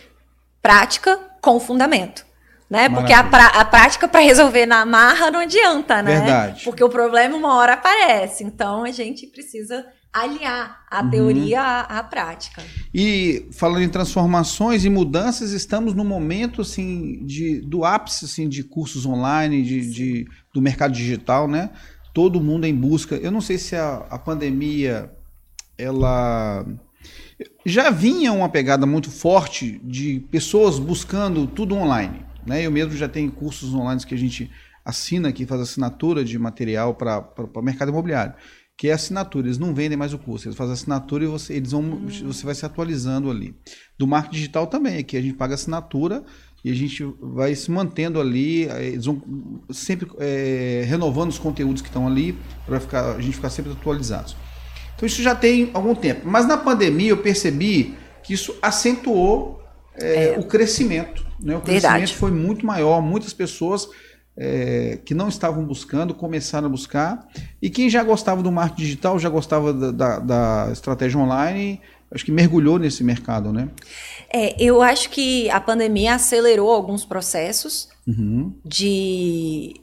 prática 0.67 1.19
com 1.41 1.61
fundamento. 1.61 2.25
Né? 2.69 2.89
Porque 2.89 3.13
a, 3.13 3.23
pra- 3.23 3.47
a 3.47 3.65
prática 3.65 4.09
para 4.09 4.21
resolver 4.21 4.67
na 4.67 4.85
marra 4.85 5.31
não 5.31 5.39
adianta, 5.41 6.03
né? 6.03 6.17
Verdade. 6.19 6.65
Porque 6.65 6.83
o 6.83 6.89
problema 6.89 7.37
uma 7.37 7.55
hora 7.55 7.75
aparece. 7.75 8.43
Então 8.43 8.83
a 8.83 8.91
gente 8.91 9.25
precisa 9.29 9.87
aliar 10.13 10.81
a 10.91 11.03
Uhum. 11.03 11.11
teoria 11.11 11.61
à, 11.63 11.99
à 11.99 12.03
prática. 12.03 12.61
E 12.93 13.47
falando 13.53 13.83
em 13.85 13.89
transformações 13.89 14.85
e 14.85 14.91
mudanças, 14.91 15.53
estamos 15.53 15.95
no 15.95 16.05
momento 16.05 16.63
assim 16.63 17.25
de 17.25 17.61
do 17.61 17.85
ápice 17.85 18.25
assim 18.25 18.49
de 18.49 18.65
cursos 18.65 19.07
online, 19.07 19.63
de, 19.63 19.89
de- 19.93 20.27
do 20.53 20.61
mercado 20.61 20.93
digital, 20.93 21.47
né? 21.47 21.71
Todo 22.13 22.41
mundo 22.41 22.65
em 22.65 22.75
busca. 22.75 23.15
Eu 23.15 23.31
não 23.31 23.41
sei 23.43 23.59
se 23.59 23.77
a, 23.77 24.07
a 24.11 24.19
pandemia 24.19 25.09
ela 25.79 26.65
já 27.67 27.91
vinha 27.91 28.33
uma 28.33 28.49
pegada 28.49 28.87
muito 28.87 29.11
forte 29.11 29.81
de 29.83 30.21
pessoas 30.31 30.79
buscando 30.79 31.47
tudo 31.47 31.75
online, 31.75 32.25
né? 32.47 32.65
Eu 32.65 32.71
mesmo 32.71 32.97
já 32.97 33.09
tenho 33.09 33.31
cursos 33.31 33.75
online 33.75 34.01
que 34.07 34.15
a 34.15 34.19
gente 34.19 34.51
assina 34.85 35.29
aqui, 35.29 35.45
faz 35.45 35.61
assinatura 35.61 36.25
de 36.25 36.39
material 36.39 36.95
para 36.95 37.29
o 37.55 37.63
mercado 37.63 37.91
imobiliário 37.91 38.35
que 38.77 38.89
é 38.89 38.93
assinatura. 38.93 39.47
Eles 39.47 39.59
não 39.59 39.75
vendem 39.75 39.97
mais 39.97 40.13
o 40.13 40.19
curso, 40.19 40.47
eles 40.47 40.57
fazem 40.57 40.75
assinatura 40.75 41.25
e 41.25 41.27
você, 41.27 41.55
eles 41.55 41.73
vão, 41.73 42.03
você 42.25 42.45
vai 42.45 42.55
se 42.55 42.67
atualizando 42.67 43.31
ali. 43.31 43.55
Do 43.99 44.07
marketing 44.07 44.37
digital 44.37 44.67
também, 44.67 44.99
aqui 44.99 45.17
a 45.17 45.23
gente 45.23 45.35
paga 45.35 45.55
assinatura 45.55 46.23
e 46.65 46.71
a 46.71 46.75
gente 46.75 47.03
vai 47.21 47.55
se 47.55 47.71
mantendo 47.71 48.21
ali, 48.21 48.65
eh, 48.65 48.89
eles 48.89 49.07
vão 49.07 49.23
sempre 49.71 50.09
eh, 50.19 50.85
renovando 50.87 51.31
os 51.31 51.39
conteúdos 51.39 51.81
que 51.81 51.89
estão 51.89 52.07
ali 52.07 52.37
para 52.67 53.15
a 53.17 53.21
gente 53.21 53.37
ficar 53.37 53.51
sempre 53.51 53.73
atualizados. 53.73 54.37
Então 54.97 55.07
isso 55.07 55.23
já 55.23 55.35
tem 55.35 55.71
algum 55.75 55.95
tempo. 55.95 56.23
Mas 56.25 56.47
na 56.49 56.57
pandemia 56.57 57.11
eu 57.11 57.19
percebi 57.19 57.95
que 58.23 58.33
isso 58.35 58.57
acentuou 58.63 59.61
eh, 59.95 60.35
o 60.39 60.43
crescimento. 60.45 61.25
Né? 61.41 61.55
O 61.55 61.61
Verdade. 61.61 61.81
crescimento 61.99 62.15
foi 62.15 62.31
muito 62.31 62.65
maior, 62.67 63.01
muitas 63.03 63.33
pessoas 63.33 63.89
é, 64.39 64.99
que 65.05 65.15
não 65.15 65.29
estavam 65.29 65.65
buscando, 65.65 66.13
começaram 66.15 66.67
a 66.67 66.71
buscar. 66.71 67.27
E 67.63 67.71
quem 67.71 67.89
já 67.89 68.03
gostava 68.03 68.43
do 68.43 68.51
marketing 68.53 68.83
digital, 68.83 69.19
já 69.19 69.29
gostava 69.29 69.73
da, 69.73 69.91
da- 69.93 70.19
da 70.19 70.69
estratégia 70.73 71.19
online, 71.19 71.81
acho 72.11 72.25
que 72.25 72.31
mergulhou 72.33 72.79
nesse 72.79 73.03
mercado, 73.05 73.53
né? 73.53 73.69
É, 74.33 74.55
eu 74.63 74.83
acho 74.83 75.09
que 75.11 75.49
a 75.51 75.61
pandemia 75.61 76.15
acelerou 76.15 76.71
alguns 76.71 77.05
processos 77.05 77.89
Uhum. 78.07 78.53
de 78.65 79.75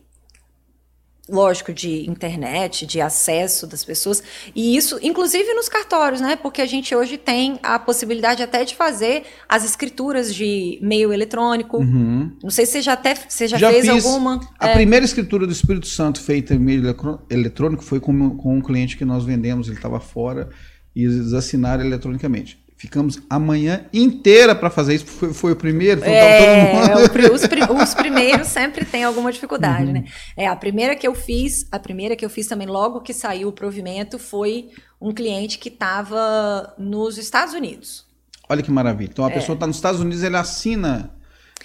lógico 1.30 1.72
de 1.74 2.10
internet, 2.10 2.86
de 2.86 3.00
acesso 3.00 3.66
das 3.66 3.84
pessoas 3.86 4.22
e 4.54 4.76
isso, 4.76 5.00
inclusive 5.02 5.54
nos 5.54 5.70
cartórios, 5.70 6.20
né? 6.20 6.36
Porque 6.36 6.62
a 6.62 6.66
gente 6.66 6.94
hoje 6.94 7.18
tem 7.18 7.58
a 7.64 7.80
possibilidade 7.80 8.44
até 8.44 8.66
de 8.66 8.76
fazer 8.76 9.24
as 9.48 9.64
escrituras 9.64 10.36
de 10.36 10.78
meio 10.82 11.14
eletrônico. 11.14 11.78
Uhum. 11.78 12.32
Não 12.44 12.50
sei 12.50 12.66
se 12.66 12.74
você 12.74 12.82
já 12.82 12.94
até 12.94 13.16
você 13.16 13.48
já, 13.48 13.58
Já 13.58 13.72
fez 13.72 13.88
alguma. 13.88 14.42
A 14.60 14.70
É. 14.70 14.74
primeira 14.74 15.06
escritura 15.06 15.48
do 15.48 15.54
Espírito 15.54 15.88
Santo 15.88 16.20
feita 16.20 16.54
em 16.54 16.60
meio 16.60 16.84
eletrônico 17.30 17.84
foi 17.84 18.00
com, 18.00 18.36
com 18.36 18.58
um 18.58 18.62
cliente 18.62 18.98
que 18.98 19.06
nós 19.06 19.24
vendemos, 19.24 19.68
ele 19.68 19.78
estava 19.78 20.00
fora, 20.00 20.50
e 20.96 21.04
eles 21.06 21.34
assinaram 21.34 21.86
eletronicamente. 21.86 22.63
Ficamos 22.84 23.22
a 23.30 23.40
manhã 23.40 23.86
inteira 23.94 24.54
para 24.54 24.70
fazer 24.70 24.96
isso, 24.96 25.06
foi, 25.06 25.34
foi 25.34 25.52
o 25.54 25.56
primeiro, 25.56 26.02
foi 26.02 26.10
É, 26.12 26.94
o 26.98 27.34
os, 27.34 27.48
pri- 27.48 27.64
os 27.82 27.94
primeiros 27.94 28.48
sempre 28.50 28.84
tem 28.84 29.06
alguma 29.06 29.32
dificuldade, 29.32 29.86
Uhum. 29.86 29.94
né? 29.94 30.04
É, 30.36 30.48
a 30.48 30.56
primeira 30.58 30.94
que 30.94 31.08
eu 31.08 31.16
fiz, 31.16 31.66
a 31.72 31.80
primeira 31.80 32.14
que 32.14 32.26
eu 32.26 32.30
fiz 32.30 32.46
também 32.46 32.68
logo 32.68 33.00
que 33.00 33.14
saiu 33.14 33.48
o 33.48 33.52
provimento 33.54 34.20
foi 34.20 34.70
um 35.00 35.14
cliente 35.14 35.60
que 35.60 35.70
estava 35.70 36.74
nos 36.78 37.18
Estados 37.18 37.54
Unidos. 37.54 38.06
Olha 38.50 38.62
que 38.62 38.70
maravilha. 38.70 39.10
Então 39.14 39.24
a 39.24 39.30
É. 39.32 39.34
pessoa 39.34 39.54
está 39.54 39.66
nos 39.66 39.78
Estados 39.78 40.02
Unidos, 40.02 40.22
ele 40.22 40.36
assina 40.36 41.10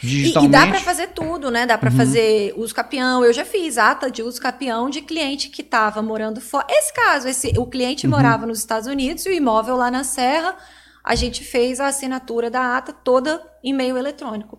digitalmente. 0.00 0.54
E, 0.54 0.56
e 0.56 0.60
dá 0.60 0.68
para 0.68 0.78
fazer 0.80 1.08
tudo, 1.08 1.50
né? 1.50 1.66
Dá 1.66 1.76
para 1.76 1.90
uhum. 1.90 1.96
fazer 1.96 2.54
uso 2.56 2.72
capião. 2.72 3.24
Eu 3.24 3.32
já 3.32 3.44
fiz 3.44 3.76
ata 3.76 4.08
de 4.08 4.22
uso 4.22 4.40
capião 4.40 4.88
de 4.88 5.02
cliente 5.02 5.48
que 5.48 5.62
estava 5.62 6.00
morando 6.00 6.40
fora. 6.40 6.64
Esse 6.70 6.92
caso, 6.94 7.26
esse, 7.26 7.52
o 7.58 7.66
cliente 7.66 8.06
uhum. 8.06 8.12
morava 8.12 8.46
nos 8.46 8.60
Estados 8.60 8.86
Unidos 8.86 9.26
e 9.26 9.30
o 9.30 9.32
imóvel 9.32 9.74
lá 9.74 9.90
na 9.90 10.04
Serra, 10.04 10.54
a 11.08 11.14
gente 11.14 11.42
fez 11.42 11.80
a 11.80 11.86
assinatura 11.86 12.50
da 12.50 12.76
ata 12.76 12.92
toda 12.92 13.42
em 13.64 13.72
meio 13.72 13.96
eletrônico 13.96 14.58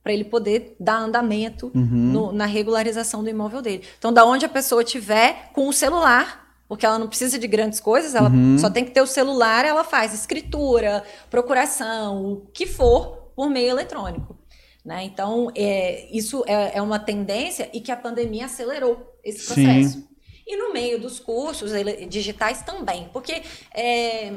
para 0.00 0.12
ele 0.12 0.22
poder 0.22 0.76
dar 0.78 1.00
andamento 1.00 1.72
uhum. 1.74 1.82
no, 1.82 2.32
na 2.32 2.46
regularização 2.46 3.20
do 3.20 3.28
imóvel 3.28 3.60
dele. 3.60 3.82
Então, 3.98 4.12
da 4.12 4.24
onde 4.24 4.46
a 4.46 4.48
pessoa 4.48 4.84
tiver 4.84 5.50
com 5.52 5.66
o 5.66 5.72
celular, 5.72 6.54
porque 6.68 6.86
ela 6.86 7.00
não 7.00 7.08
precisa 7.08 7.36
de 7.36 7.48
grandes 7.48 7.80
coisas, 7.80 8.14
ela 8.14 8.30
uhum. 8.30 8.56
só 8.56 8.70
tem 8.70 8.84
que 8.84 8.92
ter 8.92 9.02
o 9.02 9.08
celular, 9.08 9.64
ela 9.64 9.82
faz 9.82 10.14
escritura, 10.14 11.02
procuração, 11.28 12.32
o 12.32 12.46
que 12.52 12.64
for, 12.64 13.32
por 13.34 13.50
meio 13.50 13.70
eletrônico. 13.70 14.38
Né? 14.84 15.02
Então, 15.02 15.50
é, 15.56 16.08
isso 16.16 16.44
é, 16.46 16.78
é, 16.78 16.80
uma 16.80 17.00
tendência 17.00 17.68
e 17.72 17.80
que 17.80 17.90
a 17.90 17.96
pandemia 17.96 18.44
acelerou 18.44 19.18
esse 19.24 19.44
processo. 19.46 19.98
Sim. 19.98 20.08
E 20.46 20.56
no 20.56 20.72
meio 20.72 21.00
dos 21.00 21.18
cursos 21.18 21.72
digitais 22.08 22.62
também, 22.62 23.10
porque 23.12 23.42
é, 23.74 24.32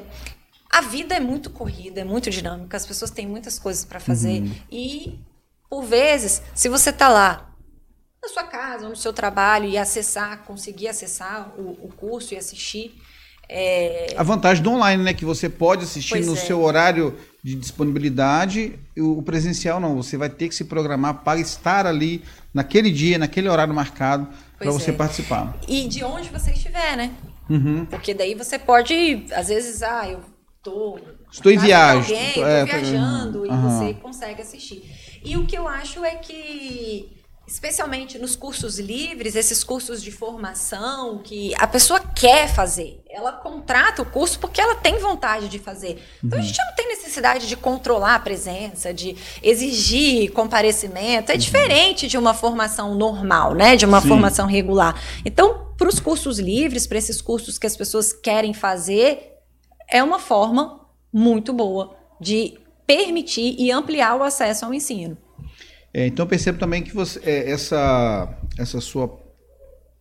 a 0.71 0.81
vida 0.81 1.15
é 1.15 1.19
muito 1.19 1.49
corrida, 1.49 2.01
é 2.01 2.03
muito 2.03 2.29
dinâmica, 2.29 2.77
as 2.77 2.85
pessoas 2.85 3.11
têm 3.11 3.27
muitas 3.27 3.59
coisas 3.59 3.83
para 3.83 3.99
fazer 3.99 4.41
uhum. 4.41 4.55
e, 4.71 5.19
por 5.69 5.83
vezes, 5.83 6.41
se 6.55 6.69
você 6.69 6.91
está 6.91 7.09
lá 7.09 7.51
na 8.23 8.29
sua 8.29 8.43
casa 8.43 8.83
ou 8.85 8.91
no 8.91 8.95
seu 8.95 9.11
trabalho 9.11 9.67
e 9.67 9.77
acessar, 9.77 10.43
conseguir 10.43 10.87
acessar 10.87 11.53
o, 11.57 11.71
o 11.85 11.89
curso 11.97 12.33
e 12.33 12.37
assistir. 12.37 12.95
É... 13.49 14.13
A 14.15 14.23
vantagem 14.23 14.63
do 14.63 14.71
online, 14.71 15.03
né? 15.03 15.13
Que 15.13 15.25
você 15.25 15.49
pode 15.49 15.83
assistir 15.83 16.11
pois 16.11 16.27
no 16.27 16.33
é. 16.33 16.37
seu 16.37 16.61
horário 16.61 17.17
de 17.43 17.55
disponibilidade. 17.55 18.79
O 18.97 19.21
presencial 19.23 19.79
não, 19.79 19.95
você 19.95 20.15
vai 20.15 20.29
ter 20.29 20.47
que 20.47 20.55
se 20.55 20.65
programar 20.65 21.23
para 21.23 21.39
estar 21.39 21.85
ali 21.85 22.23
naquele 22.53 22.91
dia, 22.91 23.17
naquele 23.17 23.49
horário 23.49 23.73
marcado, 23.73 24.27
para 24.57 24.71
você 24.71 24.91
é. 24.91 24.93
participar. 24.93 25.57
E 25.67 25.87
de 25.87 26.03
onde 26.03 26.29
você 26.29 26.51
estiver, 26.51 26.95
né? 26.95 27.11
Uhum. 27.49 27.85
Porque 27.85 28.13
daí 28.13 28.35
você 28.35 28.57
pode, 28.57 29.25
às 29.33 29.49
vezes, 29.49 29.83
ah, 29.83 30.07
eu 30.07 30.21
tô 30.63 30.99
estou 31.31 31.51
em 31.51 31.57
viagem, 31.57 32.17
alguém, 32.17 32.33
tô, 32.33 32.45
é, 32.45 32.65
viajando 32.65 33.39
uhum. 33.39 33.45
e 33.45 33.49
você 33.49 33.93
consegue 33.95 34.41
assistir. 34.41 34.83
E 35.23 35.37
o 35.37 35.45
que 35.45 35.57
eu 35.57 35.67
acho 35.67 36.03
é 36.03 36.15
que 36.15 37.21
especialmente 37.47 38.17
nos 38.17 38.35
cursos 38.35 38.79
livres, 38.79 39.35
esses 39.35 39.61
cursos 39.61 40.01
de 40.01 40.09
formação 40.09 41.17
que 41.17 41.53
a 41.57 41.67
pessoa 41.67 41.99
quer 41.99 42.47
fazer. 42.47 43.03
Ela 43.09 43.33
contrata 43.33 44.01
o 44.01 44.05
curso 44.05 44.39
porque 44.39 44.61
ela 44.61 44.75
tem 44.75 44.99
vontade 44.99 45.49
de 45.49 45.59
fazer. 45.59 46.01
Então 46.23 46.39
uhum. 46.39 46.45
a 46.45 46.47
gente 46.47 46.57
não 46.57 46.73
tem 46.75 46.87
necessidade 46.87 47.47
de 47.47 47.57
controlar 47.57 48.15
a 48.15 48.19
presença, 48.19 48.93
de 48.93 49.17
exigir 49.43 50.31
comparecimento. 50.31 51.31
É 51.31 51.35
uhum. 51.35 51.39
diferente 51.39 52.07
de 52.07 52.17
uma 52.17 52.33
formação 52.33 52.95
normal, 52.95 53.53
né? 53.53 53.75
De 53.75 53.85
uma 53.85 53.99
Sim. 53.99 54.07
formação 54.07 54.47
regular. 54.47 54.95
Então, 55.25 55.73
para 55.77 55.89
os 55.89 55.99
cursos 55.99 56.39
livres, 56.39 56.87
para 56.87 56.99
esses 56.99 57.21
cursos 57.21 57.57
que 57.57 57.67
as 57.67 57.75
pessoas 57.75 58.13
querem 58.13 58.53
fazer, 58.53 59.30
é 59.91 60.01
uma 60.01 60.17
forma 60.17 60.79
muito 61.13 61.51
boa 61.51 61.95
de 62.19 62.57
permitir 62.87 63.55
e 63.59 63.71
ampliar 63.71 64.15
o 64.15 64.23
acesso 64.23 64.65
ao 64.65 64.73
ensino. 64.73 65.17
É, 65.93 66.07
então 66.07 66.25
percebo 66.25 66.57
também 66.57 66.81
que 66.81 66.95
você, 66.95 67.19
é, 67.23 67.51
essa, 67.51 68.33
essa 68.57 68.79
sua, 68.79 69.19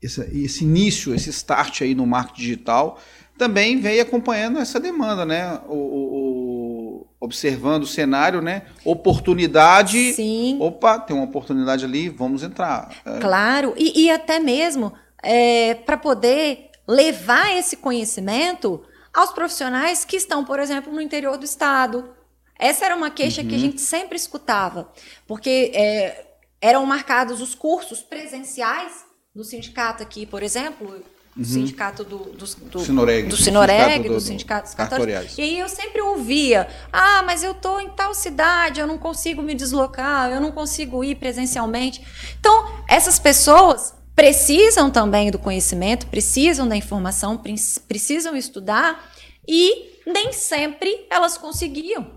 essa, 0.02 0.26
esse 0.32 0.64
início, 0.64 1.14
esse 1.14 1.30
start 1.30 1.82
aí 1.82 1.94
no 1.94 2.06
marketing 2.06 2.40
digital 2.40 2.98
também 3.36 3.80
veio 3.80 4.02
acompanhando 4.02 4.58
essa 4.58 4.78
demanda, 4.78 5.24
né? 5.24 5.58
O, 5.66 5.74
o, 5.74 7.06
observando 7.18 7.84
o 7.84 7.86
cenário, 7.86 8.42
né? 8.42 8.64
Oportunidade. 8.84 10.12
Sim. 10.12 10.58
Opa, 10.60 10.98
tem 10.98 11.16
uma 11.16 11.24
oportunidade 11.24 11.84
ali, 11.84 12.10
vamos 12.10 12.42
entrar. 12.42 12.90
É. 13.02 13.18
Claro, 13.18 13.72
e, 13.78 14.04
e 14.04 14.10
até 14.10 14.38
mesmo 14.38 14.92
é, 15.22 15.72
para 15.74 15.96
poder 15.96 16.70
levar 16.86 17.56
esse 17.56 17.78
conhecimento 17.78 18.82
aos 19.12 19.32
profissionais 19.32 20.04
que 20.04 20.16
estão, 20.16 20.44
por 20.44 20.60
exemplo, 20.60 20.92
no 20.92 21.00
interior 21.00 21.36
do 21.36 21.44
estado, 21.44 22.10
essa 22.58 22.84
era 22.84 22.94
uma 22.94 23.10
queixa 23.10 23.40
uhum. 23.40 23.48
que 23.48 23.54
a 23.54 23.56
uhum. 23.56 23.64
gente 23.64 23.80
sempre 23.80 24.16
escutava, 24.16 24.92
porque 25.26 25.72
é, 25.74 26.26
eram 26.60 26.84
marcados 26.84 27.40
os 27.40 27.54
cursos 27.54 28.00
presenciais 28.00 29.04
do 29.34 29.42
sindicato 29.42 30.02
aqui, 30.02 30.26
por 30.26 30.42
exemplo, 30.42 31.02
do 31.34 31.38
uhum. 31.38 31.44
sindicato 31.44 32.04
do, 32.04 32.18
do, 32.18 32.44
do 32.44 32.80
Sinoreg, 32.80 33.28
do, 33.28 33.36
Sinoreg, 33.36 34.08
do, 34.08 34.14
do 34.14 34.20
sindicato 34.20 34.64
dos 34.66 34.74
cartoriais. 34.74 35.38
E 35.38 35.42
aí 35.42 35.58
eu 35.58 35.68
sempre 35.68 36.02
ouvia, 36.02 36.68
ah, 36.92 37.22
mas 37.22 37.42
eu 37.42 37.52
estou 37.52 37.80
em 37.80 37.88
tal 37.90 38.12
cidade, 38.12 38.80
eu 38.80 38.86
não 38.86 38.98
consigo 38.98 39.40
me 39.40 39.54
deslocar, 39.54 40.30
eu 40.30 40.40
não 40.40 40.52
consigo 40.52 41.02
ir 41.02 41.14
presencialmente. 41.14 42.04
Então, 42.38 42.84
essas 42.88 43.18
pessoas 43.18 43.94
precisam 44.14 44.90
também 44.90 45.30
do 45.30 45.38
conhecimento, 45.38 46.06
precisam 46.06 46.68
da 46.68 46.76
informação, 46.76 47.42
precisam 47.88 48.36
estudar 48.36 49.10
e 49.46 50.00
nem 50.06 50.32
sempre 50.32 51.06
elas 51.10 51.36
conseguiam. 51.38 52.10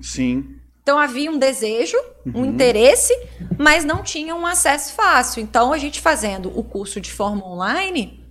Sim. 0.00 0.56
Então 0.82 0.98
havia 0.98 1.30
um 1.30 1.38
desejo, 1.38 1.96
uhum. 2.26 2.42
um 2.42 2.44
interesse, 2.44 3.14
mas 3.56 3.84
não 3.84 4.02
tinha 4.02 4.34
um 4.34 4.44
acesso 4.44 4.94
fácil. 4.94 5.40
Então 5.40 5.72
a 5.72 5.78
gente 5.78 6.00
fazendo 6.00 6.56
o 6.58 6.64
curso 6.64 7.00
de 7.00 7.10
forma 7.10 7.46
online, 7.46 8.24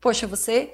poxa, 0.00 0.26
você 0.26 0.72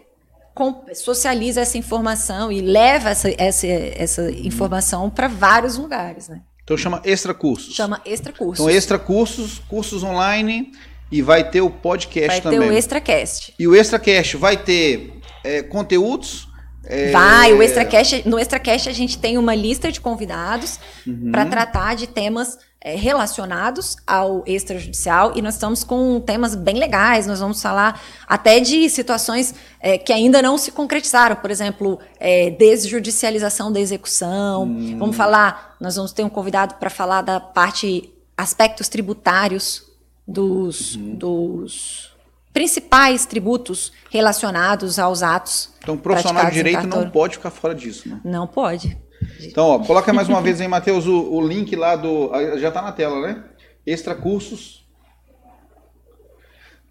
socializa 0.94 1.60
essa 1.60 1.76
informação 1.76 2.50
e 2.52 2.60
leva 2.60 3.10
essa, 3.10 3.30
essa, 3.38 3.66
essa 3.66 4.30
informação 4.30 5.10
para 5.10 5.28
vários 5.28 5.76
lugares, 5.76 6.28
né? 6.28 6.42
Então 6.62 6.76
chama 6.76 7.02
extra 7.04 7.34
cursos. 7.34 7.74
Chama 7.74 8.00
extra 8.04 8.32
cursos. 8.32 8.64
Então 8.64 8.74
extra 8.74 8.98
cursos, 8.98 9.58
cursos 9.58 10.02
online 10.02 10.72
e 11.12 11.22
vai 11.22 11.48
ter 11.48 11.60
o 11.60 11.70
podcast 11.70 12.28
vai 12.28 12.40
também. 12.40 12.58
Vai 12.58 12.68
ter 12.68 12.74
o 12.74 12.78
extracast. 12.78 13.54
E 13.58 13.68
o 13.68 13.76
extracast 13.76 14.36
vai 14.36 14.56
ter 14.56 15.20
é, 15.44 15.62
conteúdos 15.62 16.48
é... 16.84 17.10
Vai, 17.10 17.52
o 17.52 17.62
Extracast, 17.62 18.28
no 18.28 18.38
Extracast 18.38 18.88
a 18.88 18.92
gente 18.92 19.18
tem 19.18 19.38
uma 19.38 19.54
lista 19.54 19.92
de 19.92 20.00
convidados 20.00 20.80
uhum. 21.06 21.30
para 21.30 21.46
tratar 21.46 21.94
de 21.94 22.08
temas 22.08 22.58
é, 22.80 22.96
relacionados 22.96 23.96
ao 24.04 24.42
extrajudicial 24.46 25.32
e 25.36 25.42
nós 25.42 25.54
estamos 25.54 25.84
com 25.84 26.18
temas 26.20 26.56
bem 26.56 26.76
legais. 26.76 27.26
Nós 27.26 27.38
vamos 27.38 27.62
falar 27.62 28.02
até 28.26 28.58
de 28.58 28.90
situações 28.90 29.54
é, 29.80 29.96
que 29.96 30.12
ainda 30.12 30.42
não 30.42 30.58
se 30.58 30.72
concretizaram, 30.72 31.36
por 31.36 31.50
exemplo, 31.50 32.00
é, 32.18 32.50
desjudicialização 32.50 33.70
da 33.70 33.78
execução. 33.78 34.64
Uhum. 34.64 34.98
Vamos 34.98 35.16
falar, 35.16 35.76
nós 35.80 35.94
vamos 35.94 36.12
ter 36.12 36.24
um 36.24 36.28
convidado 36.28 36.74
para 36.74 36.90
falar 36.90 37.22
da 37.22 37.38
parte 37.38 38.12
aspectos 38.36 38.88
tributários 38.88 39.91
dos, 40.26 40.96
uhum. 40.96 41.14
dos 41.14 42.12
principais 42.52 43.26
tributos 43.26 43.92
relacionados 44.10 44.98
aos 44.98 45.22
atos. 45.22 45.70
Então, 45.82 45.94
o 45.94 45.98
profissional 45.98 46.46
de 46.46 46.52
direito 46.52 46.86
não 46.86 47.10
pode 47.10 47.36
ficar 47.36 47.50
fora 47.50 47.74
disso, 47.74 48.08
né? 48.08 48.20
Não 48.24 48.46
pode. 48.46 48.96
Então, 49.40 49.68
ó, 49.68 49.78
coloca 49.78 50.12
mais 50.12 50.28
uma 50.28 50.40
vez 50.40 50.60
aí, 50.60 50.68
Matheus, 50.68 51.06
o, 51.06 51.32
o, 51.32 51.46
link 51.46 51.74
lá 51.76 51.96
do. 51.96 52.30
Já 52.58 52.68
está 52.68 52.82
na 52.82 52.92
tela, 52.92 53.20
né? 53.20 53.44
Extra 53.86 54.14
cursos. 54.14 54.82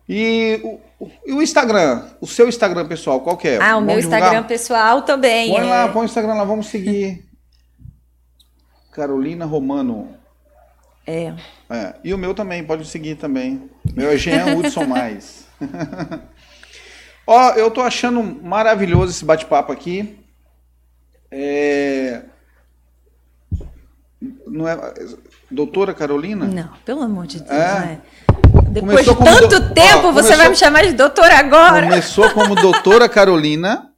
E 0.08 0.60
o, 0.64 1.10
e 1.26 1.34
o, 1.34 1.42
Instagram, 1.42 2.06
o 2.20 2.28
seu 2.28 2.50
Instagram 2.50 2.88
pessoal, 2.88 3.22
qual 3.22 3.38
que 3.38 3.48
é? 3.48 3.62
Ah, 3.62 3.78
o 3.78 3.82
meu 3.82 3.96
divulgar? 3.96 4.20
Instagram 4.20 4.44
pessoal 4.48 5.02
também. 5.04 5.50
Põe 5.50 5.66
é... 5.66 5.70
lá, 5.70 5.88
põe 5.88 6.02
o 6.02 6.06
Instagram 6.06 6.34
lá, 6.34 6.44
vamos 6.44 6.68
seguir. 6.68 7.26
Carolina 8.92 9.46
Romano. 9.46 10.21
É. 11.12 11.34
é. 11.70 11.96
E 12.04 12.14
o 12.14 12.18
meu 12.18 12.34
também, 12.34 12.64
pode 12.64 12.86
seguir 12.88 13.16
também. 13.16 13.70
Meu 13.94 14.10
é 14.10 14.18
Jean 14.18 14.56
Hudson 14.56 14.86
Mais. 14.88 15.46
Ó, 17.28 17.52
eu 17.52 17.70
tô 17.70 17.82
achando 17.82 18.24
maravilhoso 18.24 19.12
esse 19.12 19.26
bate-papo 19.26 19.72
aqui. 19.72 20.18
É... 21.30 22.22
Não 24.48 24.68
é... 24.68 24.94
Doutora 25.50 25.94
Carolina? 25.94 26.46
Não, 26.46 26.70
pelo 26.86 27.02
amor 27.02 27.28
de 27.28 27.40
Deus, 27.40 27.52
é. 27.52 27.80
né? 27.80 28.02
Depois 28.70 29.06
de 29.06 29.16
tanto 29.16 29.60
do... 29.60 29.74
tempo, 29.74 30.08
Ó, 30.08 30.12
você 30.14 30.36
vai 30.36 30.50
me 30.50 30.56
chamar 30.56 30.84
de 30.84 30.94
doutora 30.94 31.38
agora. 31.38 31.84
Começou 31.84 32.30
como 32.32 32.56
doutora 32.60 33.10
Carolina, 33.10 33.90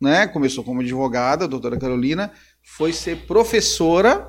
né? 0.00 0.26
Começou 0.26 0.62
como 0.62 0.82
advogada, 0.82 1.48
doutora 1.48 1.78
Carolina, 1.78 2.30
foi 2.62 2.92
ser 2.92 3.26
professora, 3.26 4.28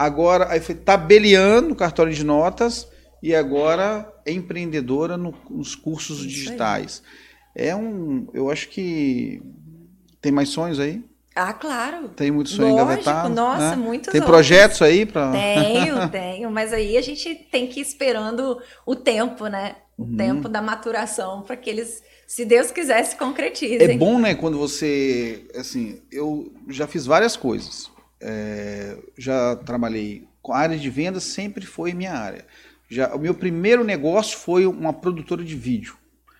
agora 0.00 0.50
aí 0.50 0.60
foi 0.60 0.74
tabeliando 0.74 1.74
cartório 1.74 2.12
de 2.12 2.24
notas 2.24 2.88
e 3.22 3.34
agora 3.34 4.10
é 4.24 4.32
empreendedora 4.32 5.18
no, 5.18 5.34
nos 5.50 5.74
cursos 5.74 6.20
Isso 6.20 6.28
digitais. 6.28 7.02
É 7.54 7.76
um, 7.76 8.26
eu 8.32 8.50
acho 8.50 8.70
que 8.70 9.42
tem 10.22 10.32
mais 10.32 10.48
sonhos 10.48 10.80
aí? 10.80 11.04
Ah, 11.36 11.52
claro. 11.52 12.08
Tem 12.08 12.30
muito 12.30 12.48
sonho 12.48 12.70
engavetado. 12.70 13.28
Nossa, 13.28 13.70
né? 13.70 13.76
muitos 13.76 14.10
Tem 14.10 14.22
outros. 14.22 14.36
projetos 14.36 14.80
aí 14.80 15.04
para. 15.04 15.32
Tenho, 15.32 16.08
tenho, 16.08 16.50
mas 16.50 16.72
aí 16.72 16.96
a 16.96 17.02
gente 17.02 17.34
tem 17.50 17.66
que 17.66 17.80
ir 17.80 17.82
esperando 17.82 18.58
o 18.86 18.96
tempo, 18.96 19.48
né? 19.48 19.76
O 19.98 20.04
uhum. 20.04 20.16
tempo 20.16 20.48
da 20.48 20.62
maturação 20.62 21.42
para 21.42 21.56
que 21.58 21.68
eles, 21.68 22.02
se 22.26 22.46
Deus 22.46 22.70
quiser, 22.70 23.04
se 23.04 23.16
concretizem. 23.16 23.82
É 23.82 23.98
bom, 23.98 24.18
né, 24.18 24.34
quando 24.34 24.56
você, 24.56 25.46
assim, 25.54 26.00
eu 26.10 26.50
já 26.68 26.86
fiz 26.86 27.04
várias 27.04 27.36
coisas. 27.36 27.90
É, 28.20 28.98
já 29.16 29.56
trabalhei 29.56 30.28
a 30.48 30.58
área 30.58 30.78
de 30.78 30.88
vendas 30.88 31.24
sempre 31.24 31.66
foi 31.66 31.92
minha 31.92 32.12
área. 32.12 32.46
Já, 32.88 33.14
o 33.14 33.18
meu 33.18 33.34
primeiro 33.34 33.84
negócio 33.84 34.38
foi 34.38 34.66
uma 34.66 34.92
produtora 34.92 35.44
de 35.44 35.54
vídeo. 35.54 35.96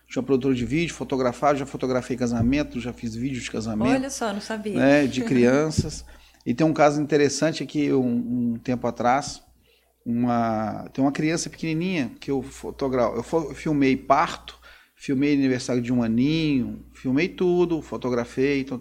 Tinha 0.08 0.20
uma 0.20 0.26
produtora 0.26 0.54
de 0.54 0.64
vídeo, 0.64 0.94
fotografava, 0.94 1.58
já 1.58 1.66
fotografei 1.66 2.16
casamento, 2.16 2.80
já 2.80 2.92
fiz 2.92 3.14
vídeo 3.14 3.40
de 3.40 3.50
casamento. 3.50 3.92
Olha 3.92 4.10
só, 4.10 4.32
não 4.32 4.40
sabia. 4.40 4.74
Né, 4.74 5.06
de 5.06 5.22
crianças. 5.22 6.04
e 6.44 6.52
tem 6.52 6.66
um 6.66 6.72
caso 6.72 7.00
interessante 7.00 7.62
aqui, 7.62 7.92
um, 7.92 8.54
um 8.54 8.58
tempo 8.58 8.86
atrás, 8.88 9.40
uma, 10.04 10.88
tem 10.92 11.04
uma 11.04 11.12
criança 11.12 11.48
pequenininha 11.48 12.10
que 12.18 12.30
eu 12.30 12.42
fotografo, 12.42 13.36
eu 13.36 13.54
filmei 13.54 13.96
parto, 13.96 14.58
filmei 14.96 15.34
aniversário 15.34 15.80
de 15.80 15.92
um 15.92 16.02
aninho, 16.02 16.84
filmei 16.92 17.28
tudo, 17.28 17.80
fotografei, 17.80 18.62
então, 18.62 18.80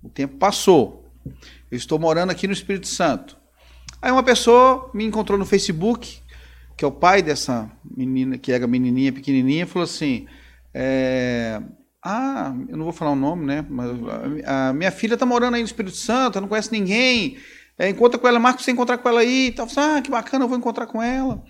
o 0.00 0.08
tempo 0.08 0.36
passou. 0.36 1.07
Eu 1.70 1.76
estou 1.76 1.98
morando 1.98 2.30
aqui 2.30 2.46
no 2.46 2.52
Espírito 2.52 2.86
Santo. 2.86 3.36
Aí 4.00 4.10
uma 4.12 4.22
pessoa 4.22 4.90
me 4.94 5.04
encontrou 5.04 5.38
no 5.38 5.44
Facebook, 5.44 6.20
que 6.76 6.84
é 6.84 6.88
o 6.88 6.92
pai 6.92 7.22
dessa 7.22 7.70
menina, 7.84 8.38
que 8.38 8.52
era 8.52 8.66
menininha 8.66 9.12
pequenininha, 9.12 9.66
falou 9.66 9.84
assim: 9.84 10.26
é, 10.72 11.60
ah, 12.04 12.54
eu 12.68 12.76
não 12.76 12.84
vou 12.84 12.92
falar 12.92 13.10
o 13.10 13.16
nome, 13.16 13.44
né? 13.44 13.64
Mas 13.68 13.90
a, 14.46 14.72
minha 14.72 14.90
filha 14.90 15.14
está 15.14 15.26
morando 15.26 15.54
aí 15.54 15.60
no 15.60 15.66
Espírito 15.66 15.96
Santo, 15.96 16.40
não 16.40 16.48
conhece 16.48 16.70
ninguém. 16.70 17.36
É, 17.78 17.88
encontra 17.88 18.18
com 18.18 18.26
ela, 18.26 18.38
marca 18.38 18.62
você 18.62 18.70
encontrar 18.70 18.98
com 18.98 19.08
ela 19.08 19.20
aí. 19.20 19.52
Tal. 19.52 19.66
Ah, 19.76 20.00
que 20.00 20.10
bacana, 20.10 20.44
eu 20.44 20.48
vou 20.48 20.58
encontrar 20.58 20.86
com 20.86 21.02
ela. 21.02 21.42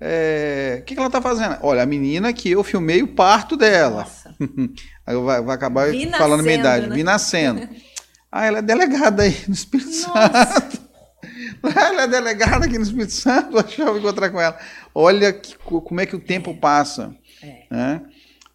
É, 0.00 0.78
o 0.80 0.84
que, 0.84 0.94
que 0.94 0.98
ela 0.98 1.06
está 1.06 1.22
fazendo? 1.22 1.58
Olha, 1.62 1.82
a 1.82 1.86
menina 1.86 2.32
que 2.32 2.50
eu 2.50 2.64
filmei 2.64 3.02
o 3.02 3.08
parto 3.08 3.56
dela. 3.56 4.06
aí 5.06 5.16
vai, 5.16 5.40
vai 5.40 5.54
acabar 5.54 5.90
Vi 5.90 6.10
falando 6.10 6.10
nascendo, 6.10 6.42
minha 6.42 6.58
idade. 6.58 6.86
Né? 6.88 6.94
Vi 6.96 7.02
nascendo. 7.04 7.68
ah, 8.32 8.46
ela 8.46 8.58
é 8.58 8.62
delegada 8.62 9.24
aí 9.24 9.36
no 9.46 9.52
Espírito 9.52 9.90
Nossa. 9.90 10.44
Santo. 10.46 10.82
Ela 11.76 12.02
é 12.02 12.08
delegada 12.08 12.64
aqui 12.64 12.76
no 12.76 12.82
Espírito 12.82 13.12
Santo, 13.12 13.52
deixa 13.62 13.82
eu 13.82 13.96
encontrar 13.96 14.30
com 14.30 14.40
ela. 14.40 14.58
Olha 14.92 15.32
que, 15.32 15.56
como 15.58 16.00
é 16.00 16.06
que 16.06 16.16
o 16.16 16.20
tempo 16.20 16.54
passa. 16.56 17.14
É. 17.42 17.66
Né? 17.70 18.02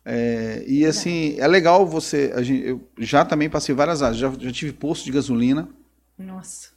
É, 0.03 0.63
e 0.67 0.85
assim, 0.85 1.35
é 1.39 1.47
legal 1.47 1.85
você. 1.85 2.33
Gente, 2.43 2.65
eu 2.65 2.89
já 2.97 3.23
também 3.23 3.49
passei 3.49 3.73
várias 3.73 4.01
áreas. 4.01 4.17
Já, 4.17 4.31
já 4.37 4.51
tive 4.51 4.73
posto 4.73 5.05
de 5.05 5.11
gasolina. 5.11 5.69
Nossa. 6.17 6.69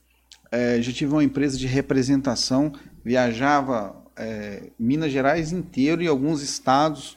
É, 0.52 0.80
já 0.80 0.92
tive 0.92 1.12
uma 1.12 1.24
empresa 1.24 1.56
de 1.56 1.66
representação. 1.66 2.72
Viajava 3.04 3.96
é, 4.16 4.70
Minas 4.78 5.10
Gerais 5.10 5.52
inteiro 5.52 6.02
e 6.02 6.06
alguns 6.06 6.42
estados. 6.42 7.16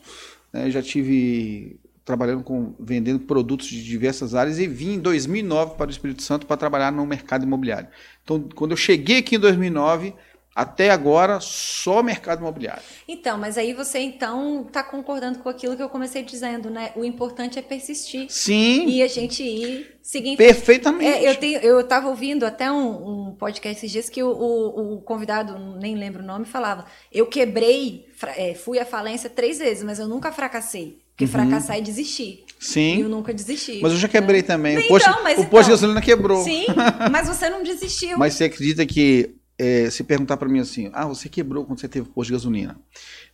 Né, 0.51 0.71
já 0.71 0.81
tive 0.81 1.79
trabalhando 2.05 2.43
com 2.43 2.75
vendendo 2.79 3.19
produtos 3.19 3.67
de 3.67 3.83
diversas 3.83 4.35
áreas 4.35 4.59
e 4.59 4.67
vim 4.67 4.95
em 4.95 4.99
2009 4.99 5.75
para 5.75 5.87
o 5.87 5.91
Espírito 5.91 6.21
Santo 6.21 6.45
para 6.45 6.57
trabalhar 6.57 6.91
no 6.91 7.05
mercado 7.05 7.43
imobiliário. 7.43 7.87
Então, 8.23 8.47
quando 8.55 8.71
eu 8.71 8.77
cheguei 8.77 9.19
aqui 9.19 9.35
em 9.35 9.39
2009, 9.39 10.13
até 10.55 10.91
agora, 10.91 11.39
só 11.39 12.03
mercado 12.03 12.39
imobiliário. 12.39 12.83
Então, 13.07 13.39
mas 13.39 13.57
aí 13.57 13.73
você 13.73 13.99
então 13.99 14.65
está 14.67 14.83
concordando 14.83 15.39
com 15.39 15.49
aquilo 15.49 15.75
que 15.75 15.81
eu 15.81 15.89
comecei 15.89 16.21
dizendo, 16.21 16.69
né? 16.69 16.91
O 16.95 17.03
importante 17.03 17.57
é 17.57 17.61
persistir. 17.61 18.27
Sim. 18.29 18.87
E 18.87 19.01
a 19.01 19.07
gente 19.07 19.41
ir 19.41 19.97
seguindo. 20.01 20.37
Perfeitamente. 20.37 21.25
É, 21.25 21.27
eu 21.27 21.35
tenho, 21.37 21.59
eu 21.59 21.79
estava 21.79 22.07
ouvindo 22.07 22.45
até 22.45 22.71
um, 22.71 23.29
um, 23.29 23.35
podcast 23.35 23.79
esses 23.79 23.91
dias 23.91 24.09
que 24.09 24.21
o, 24.21 24.29
o, 24.29 24.93
o, 24.93 25.01
convidado, 25.01 25.57
nem 25.79 25.95
lembro 25.95 26.21
o 26.21 26.25
nome, 26.25 26.45
falava: 26.45 26.85
eu 27.11 27.25
quebrei, 27.25 28.05
é, 28.37 28.53
fui 28.53 28.77
à 28.77 28.85
falência 28.85 29.31
três 29.31 29.57
vezes, 29.57 29.83
mas 29.83 29.97
eu 29.97 30.07
nunca 30.07 30.31
fracassei. 30.31 31.02
Porque 31.13 31.25
uhum. 31.25 31.31
fracassar 31.31 31.77
é 31.77 31.81
desistir. 31.81 32.43
Sim. 32.59 32.97
E 32.97 33.01
eu 33.01 33.09
nunca 33.09 33.33
desisti. 33.33 33.79
Mas 33.81 33.91
eu 33.91 33.97
já 33.99 34.07
quebrei 34.07 34.41
né? 34.41 34.47
também. 34.47 34.73
Então, 34.73 34.85
o 34.85 34.89
posto, 34.89 35.23
mas 35.23 35.37
o 35.37 35.45
posto 35.45 35.47
então, 35.47 35.63
de 35.63 35.69
gasolina 35.69 36.01
quebrou. 36.01 36.43
Sim, 36.43 36.65
mas 37.11 37.27
você 37.27 37.49
não 37.49 37.61
desistiu. 37.61 38.17
mas 38.17 38.33
você 38.33 38.45
acredita 38.45 38.85
que 38.85 39.35
é, 39.57 39.89
se 39.89 40.03
perguntar 40.03 40.37
para 40.37 40.49
mim 40.49 40.59
assim, 40.59 40.89
ah, 40.93 41.05
você 41.05 41.29
quebrou 41.29 41.65
quando 41.65 41.79
você 41.79 41.87
teve 41.87 42.07
posto 42.09 42.29
de 42.29 42.33
gasolina? 42.33 42.79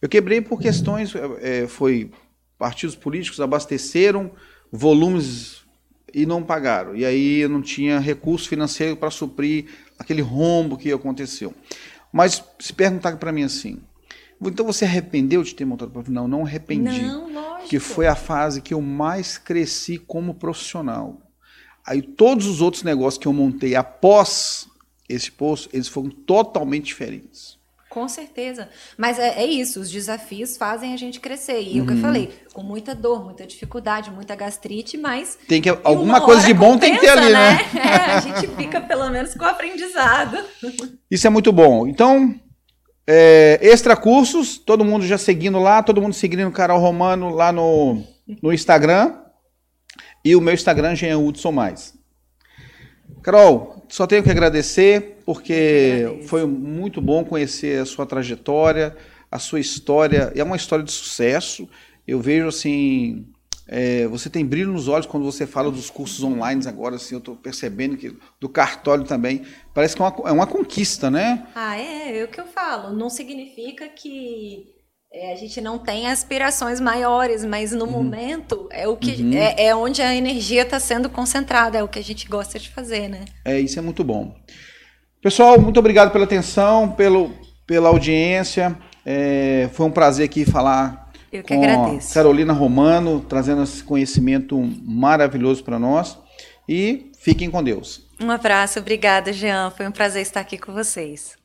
Eu 0.01 0.09
quebrei 0.09 0.41
por 0.41 0.59
questões, 0.59 1.13
é, 1.41 1.67
foi 1.67 2.11
partidos 2.57 2.95
políticos 2.95 3.39
abasteceram 3.39 4.31
volumes 4.71 5.61
e 6.13 6.25
não 6.25 6.43
pagaram. 6.43 6.95
E 6.95 7.05
aí 7.05 7.39
eu 7.39 7.49
não 7.49 7.61
tinha 7.61 7.99
recurso 7.99 8.49
financeiro 8.49 8.97
para 8.97 9.09
suprir 9.09 9.65
aquele 9.97 10.21
rombo 10.21 10.77
que 10.77 10.91
aconteceu. 10.91 11.53
Mas 12.11 12.43
se 12.59 12.73
perguntar 12.73 13.15
para 13.17 13.31
mim 13.31 13.43
assim, 13.43 13.79
então 14.41 14.65
você 14.65 14.85
arrependeu 14.85 15.43
de 15.43 15.53
ter 15.53 15.65
montado 15.65 15.91
para 15.91 16.03
Não, 16.07 16.27
não 16.27 16.45
arrependi. 16.45 17.01
Não, 17.01 17.31
lógico. 17.31 17.69
Que 17.69 17.79
foi 17.79 18.07
a 18.07 18.15
fase 18.15 18.61
que 18.61 18.73
eu 18.73 18.81
mais 18.81 19.37
cresci 19.37 19.97
como 19.97 20.33
profissional. 20.33 21.21
Aí 21.85 22.01
todos 22.01 22.45
os 22.45 22.61
outros 22.61 22.83
negócios 22.83 23.19
que 23.19 23.27
eu 23.27 23.33
montei 23.33 23.75
após 23.75 24.67
esse 25.07 25.31
posto, 25.31 25.69
eles 25.73 25.87
foram 25.87 26.09
totalmente 26.09 26.85
diferentes. 26.85 27.59
Com 27.89 28.07
certeza. 28.07 28.69
Mas 28.95 29.17
é, 29.17 29.41
é, 29.41 29.45
isso, 29.47 29.79
os 29.79 29.89
desafios 29.89 30.55
fazem 30.55 30.93
a 30.93 30.97
gente 30.97 31.19
crescer. 31.19 31.59
E 31.59 31.79
uhum. 31.79 31.83
o 31.83 31.87
que 31.87 31.93
eu 31.93 31.95
uhum. 31.95 32.01
falei, 32.01 32.29
com 32.53 32.61
muita 32.61 32.93
dor, 32.93 33.25
muita 33.25 33.47
dificuldade, 33.47 34.11
muita 34.11 34.35
gastrite, 34.35 34.95
mas. 34.95 35.39
Tem 35.47 35.59
que, 35.59 35.69
alguma 35.69 36.21
coisa 36.21 36.45
de 36.45 36.53
bom 36.53 36.73
compensa, 36.73 36.79
tem 36.79 36.93
que 36.93 37.01
ter 37.01 37.09
ali, 37.09 37.33
né? 37.33 37.53
né? 37.53 37.69
É, 37.81 38.11
a 38.13 38.19
gente 38.19 38.47
fica 38.55 38.79
pelo 38.79 39.09
menos 39.09 39.33
com 39.33 39.43
o 39.43 39.47
aprendizado. 39.47 40.37
Isso 41.09 41.25
é 41.25 41.29
muito 41.31 41.51
bom. 41.51 41.87
Então, 41.87 42.39
é, 43.11 43.57
extra 43.63 43.97
cursos, 43.97 44.59
todo 44.59 44.85
mundo 44.85 45.03
já 45.03 45.17
seguindo 45.17 45.57
lá, 45.57 45.81
todo 45.81 45.99
mundo 45.99 46.13
seguindo 46.13 46.47
o 46.47 46.51
Carol 46.51 46.79
Romano 46.79 47.31
lá 47.31 47.51
no, 47.51 48.03
no 48.39 48.53
Instagram. 48.53 49.15
E 50.23 50.35
o 50.35 50.41
meu 50.41 50.53
Instagram 50.53 50.95
já 50.95 51.07
é 51.07 51.15
Hudson 51.15 51.51
Mais. 51.51 51.97
Carol, 53.23 53.83
só 53.89 54.05
tenho 54.05 54.21
que 54.21 54.29
agradecer, 54.29 55.17
porque 55.25 56.19
foi 56.27 56.45
muito 56.45 57.01
bom 57.01 57.25
conhecer 57.25 57.81
a 57.81 57.85
sua 57.85 58.05
trajetória, 58.05 58.95
a 59.31 59.39
sua 59.39 59.59
história. 59.59 60.31
É 60.35 60.43
uma 60.43 60.55
história 60.55 60.85
de 60.85 60.91
sucesso. 60.91 61.67
Eu 62.07 62.19
vejo 62.19 62.47
assim 62.47 63.25
é, 63.71 64.07
você 64.07 64.31
tem 64.31 64.43
brilho 64.43 64.73
nos 64.73 64.87
olhos 64.87 65.05
quando 65.05 65.23
você 65.23 65.45
fala 65.45 65.69
dos 65.69 65.91
cursos 65.91 66.23
online 66.23 66.67
agora, 66.67 66.95
assim, 66.95 67.13
eu 67.13 67.19
estou 67.19 67.35
percebendo 67.35 67.95
que 67.95 68.17
do 68.39 68.49
cartório 68.49 69.03
também. 69.03 69.43
Parece 69.75 69.95
que 69.95 70.01
é 70.01 70.05
uma, 70.05 70.29
é 70.29 70.31
uma 70.31 70.47
conquista, 70.47 71.11
né? 71.11 71.47
Ah, 71.53 71.77
é, 71.77 72.19
é 72.19 72.23
o 72.23 72.27
que 72.27 72.41
eu 72.41 72.47
falo. 72.47 72.91
Não 72.95 73.11
significa 73.11 73.87
que 73.87 74.73
é, 75.13 75.33
a 75.33 75.35
gente 75.35 75.61
não 75.61 75.77
tem 75.77 76.07
aspirações 76.07 76.79
maiores, 76.79 77.45
mas 77.45 77.71
no 77.71 77.85
uhum. 77.85 77.91
momento 77.91 78.67
é 78.71 78.87
o 78.87 78.97
que 78.97 79.21
uhum. 79.21 79.33
é, 79.33 79.67
é, 79.67 79.75
onde 79.75 80.01
a 80.01 80.15
energia 80.15 80.63
está 80.63 80.79
sendo 80.79 81.07
concentrada, 81.07 81.77
é 81.77 81.83
o 81.83 81.87
que 81.87 81.99
a 81.99 82.03
gente 82.03 82.27
gosta 82.27 82.57
de 82.57 82.69
fazer, 82.69 83.07
né? 83.07 83.25
É, 83.45 83.59
isso 83.59 83.77
é 83.77 83.83
muito 83.83 84.03
bom. 84.03 84.33
Pessoal, 85.21 85.61
muito 85.61 85.79
obrigado 85.79 86.11
pela 86.11 86.23
atenção, 86.23 86.91
pelo, 86.93 87.31
pela 87.67 87.89
audiência. 87.89 88.75
É, 89.05 89.69
foi 89.73 89.85
um 89.85 89.91
prazer 89.91 90.25
aqui 90.25 90.43
falar 90.43 91.08
eu 91.31 91.43
que 91.43 91.53
agradeço. 91.53 92.13
Carolina 92.13 92.53
Romano, 92.53 93.19
trazendo 93.21 93.63
esse 93.63 93.83
conhecimento 93.83 94.57
maravilhoso 94.83 95.63
para 95.63 95.79
nós. 95.79 96.17
E 96.67 97.11
fiquem 97.17 97.49
com 97.49 97.63
Deus. 97.63 98.07
Um 98.21 98.29
abraço, 98.29 98.79
obrigada, 98.79 99.33
Jean. 99.33 99.71
Foi 99.71 99.87
um 99.87 99.91
prazer 99.91 100.21
estar 100.21 100.41
aqui 100.41 100.57
com 100.57 100.73
vocês. 100.73 101.38